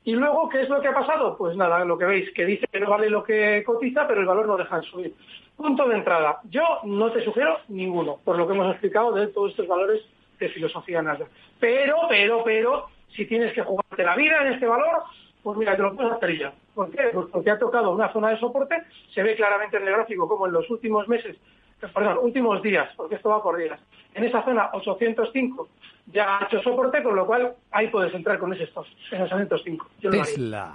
Y 0.04 0.12
luego, 0.12 0.50
¿qué 0.50 0.60
es 0.60 0.68
lo 0.68 0.80
que 0.82 0.88
ha 0.88 0.94
pasado? 0.94 1.36
Pues 1.36 1.56
nada, 1.56 1.82
lo 1.84 1.96
que 1.96 2.04
veis, 2.04 2.30
que 2.34 2.44
dice 2.44 2.66
que 2.70 2.78
no 2.78 2.90
vale 2.90 3.08
lo 3.08 3.24
que 3.24 3.62
cotiza, 3.64 4.06
pero 4.06 4.20
el 4.20 4.26
valor 4.26 4.46
no 4.46 4.56
deja 4.56 4.80
de 4.80 4.86
subir. 4.86 5.14
Punto 5.56 5.88
de 5.88 5.96
entrada. 5.96 6.40
Yo 6.50 6.80
no 6.84 7.10
te 7.10 7.24
sugiero 7.24 7.58
ninguno, 7.68 8.18
por 8.22 8.36
lo 8.36 8.46
que 8.46 8.52
hemos 8.52 8.70
explicado 8.70 9.12
de 9.12 9.28
todos 9.28 9.52
estos 9.52 9.66
valores 9.66 10.02
de 10.38 10.48
filosofía 10.50 11.00
nada. 11.00 11.26
Pero, 11.58 11.96
pero, 12.08 12.44
pero, 12.44 12.86
si 13.16 13.24
tienes 13.24 13.54
que 13.54 13.62
jugarte 13.62 14.04
la 14.04 14.14
vida 14.14 14.42
en 14.42 14.52
este 14.52 14.66
valor, 14.66 15.04
pues 15.42 15.56
mira, 15.56 15.74
te 15.74 15.82
lo 15.82 15.94
puedes 15.94 16.12
hacer 16.12 16.38
ya. 16.38 16.52
¿Por 16.74 16.90
qué? 16.90 17.10
Pues 17.12 17.26
porque 17.32 17.50
ha 17.50 17.58
tocado 17.58 17.92
una 17.92 18.12
zona 18.12 18.30
de 18.30 18.38
soporte, 18.38 18.76
se 19.14 19.22
ve 19.22 19.36
claramente 19.36 19.76
en 19.78 19.86
el 19.86 19.94
gráfico 19.94 20.28
como 20.28 20.46
en 20.46 20.52
los 20.52 20.68
últimos 20.68 21.08
meses, 21.08 21.36
perdón, 21.80 22.18
últimos 22.22 22.62
días, 22.62 22.88
porque 22.96 23.16
esto 23.16 23.28
va 23.28 23.42
por 23.42 23.56
días, 23.56 23.80
en 24.14 24.24
esa 24.24 24.44
zona 24.44 24.70
805 24.72 25.68
ya 26.12 26.38
ha 26.38 26.44
hecho 26.44 26.62
soporte, 26.62 27.02
con 27.02 27.16
lo 27.16 27.26
cual 27.26 27.54
ahí 27.70 27.88
puedes 27.88 28.14
entrar 28.14 28.38
con 28.38 28.52
ese 28.52 28.64
stop, 28.64 28.86
en 29.10 29.22
805. 29.22 29.86
Tesla. 30.10 30.74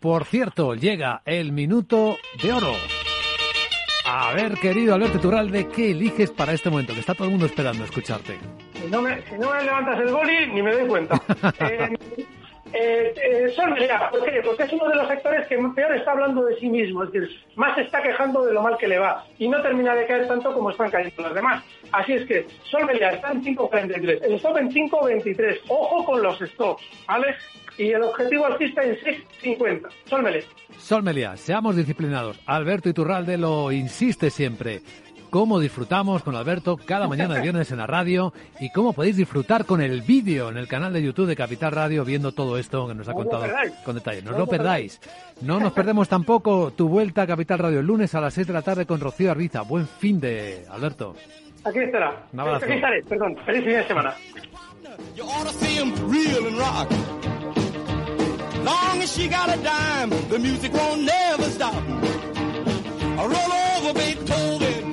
Por 0.00 0.24
cierto, 0.24 0.74
llega 0.74 1.22
el 1.24 1.52
minuto 1.52 2.16
de 2.42 2.52
oro. 2.52 2.72
A 4.08 4.32
ver, 4.34 4.54
querido 4.54 4.94
Alberto 4.94 5.18
Turralde, 5.18 5.66
¿qué 5.68 5.90
eliges 5.90 6.30
para 6.30 6.52
este 6.52 6.70
momento? 6.70 6.92
Que 6.94 7.00
está 7.00 7.14
todo 7.14 7.24
el 7.24 7.30
mundo 7.30 7.46
esperando 7.46 7.82
escucharte. 7.82 8.38
Si 8.74 8.86
no 8.88 9.02
me, 9.02 9.20
si 9.22 9.36
no 9.36 9.50
me 9.52 9.64
levantas 9.64 9.98
el 9.98 10.12
boli, 10.12 10.46
ni 10.52 10.62
me 10.62 10.72
doy 10.72 10.86
cuenta. 10.86 11.20
eh, 11.60 11.88
eh, 12.72 13.14
eh 13.16 13.54
¿por 14.10 14.24
qué? 14.24 14.42
Porque 14.44 14.62
es 14.64 14.72
uno 14.72 14.88
de 14.88 14.96
los 14.96 15.08
sectores 15.08 15.46
que 15.46 15.58
peor 15.74 15.94
está 15.94 16.12
hablando 16.12 16.44
de 16.44 16.56
sí 16.56 16.68
mismo, 16.68 17.04
es 17.04 17.12
decir, 17.12 17.28
más 17.54 17.74
se 17.74 17.82
está 17.82 18.02
quejando 18.02 18.44
de 18.44 18.52
lo 18.52 18.62
mal 18.62 18.76
que 18.78 18.88
le 18.88 18.98
va 18.98 19.24
y 19.38 19.48
no 19.48 19.60
termina 19.62 19.94
de 19.94 20.06
caer 20.06 20.26
tanto 20.28 20.52
como 20.52 20.70
están 20.70 20.90
cayendo 20.90 21.22
los 21.22 21.34
demás. 21.34 21.64
Así 21.92 22.14
es 22.14 22.26
que 22.26 22.46
Sol 22.64 22.88
está 22.90 23.32
en 23.32 23.44
5.43, 23.44 24.24
el 24.24 24.34
stop 24.34 24.56
en 24.58 24.70
5.23, 24.70 25.60
ojo 25.68 26.04
con 26.04 26.22
los 26.22 26.38
stops, 26.38 26.82
¿vale? 27.06 27.34
y 27.78 27.90
el 27.90 28.02
objetivo 28.02 28.46
alcista 28.46 28.82
en 28.82 28.96
6.50. 28.96 29.88
Sol 30.06 30.22
Melia. 30.22 30.42
Sol 30.78 31.02
Melia, 31.02 31.36
seamos 31.36 31.76
disciplinados. 31.76 32.40
Alberto 32.46 32.88
Iturralde 32.88 33.36
lo 33.36 33.70
insiste 33.72 34.30
siempre. 34.30 34.80
Cómo 35.30 35.60
disfrutamos 35.60 36.22
con 36.22 36.34
Alberto 36.36 36.76
cada 36.76 37.08
mañana 37.08 37.34
de 37.34 37.42
viernes 37.42 37.70
en 37.70 37.78
la 37.78 37.86
radio 37.86 38.32
y 38.60 38.70
cómo 38.70 38.92
podéis 38.92 39.16
disfrutar 39.16 39.64
con 39.64 39.80
el 39.80 40.02
vídeo 40.02 40.48
en 40.48 40.56
el 40.56 40.68
canal 40.68 40.92
de 40.92 41.02
YouTube 41.02 41.26
de 41.26 41.36
Capital 41.36 41.72
Radio 41.72 42.04
viendo 42.04 42.32
todo 42.32 42.58
esto 42.58 42.86
que 42.88 42.94
nos 42.94 43.08
ha 43.08 43.12
contado 43.12 43.44
con 43.84 43.94
detalle. 43.94 44.22
No, 44.22 44.32
lo 44.32 44.46
perdáis. 44.46 45.00
No 45.42 45.60
nos 45.60 45.72
perdemos 45.72 46.08
tampoco 46.08 46.70
tu 46.70 46.88
vuelta 46.88 47.22
a 47.22 47.26
Capital 47.26 47.58
Radio 47.58 47.80
el 47.80 47.86
lunes 47.86 48.14
a 48.14 48.20
las 48.20 48.34
6 48.34 48.46
de 48.46 48.52
la 48.52 48.62
tarde 48.62 48.86
con 48.86 49.00
Rocío 49.00 49.30
Arbiza. 49.30 49.62
Buen 49.62 49.86
fin 49.86 50.20
de 50.20 50.64
Alberto. 50.70 51.16
Aquí 51.64 51.80
estará. 51.80 52.26
Un 52.32 52.40
abrazo. 52.40 52.64
Aquí 52.64 52.74
estaré, 52.74 53.02
perdón. 53.02 53.36
Feliz 53.44 53.64
fin 53.64 53.74
de 53.74 53.86
semana. 53.86 54.14
Long 58.66 59.00
as 59.00 59.16
she 59.16 59.28
got 59.28 59.48
a 59.48 59.56
dime, 59.62 60.10
the 60.28 60.38
music 60.40 60.72
won't 60.72 61.02
never 61.02 61.44
stop. 61.50 61.72
I 61.74 63.24
roll 63.24 63.52
over 63.76 63.94
Beethoven, 63.94 64.92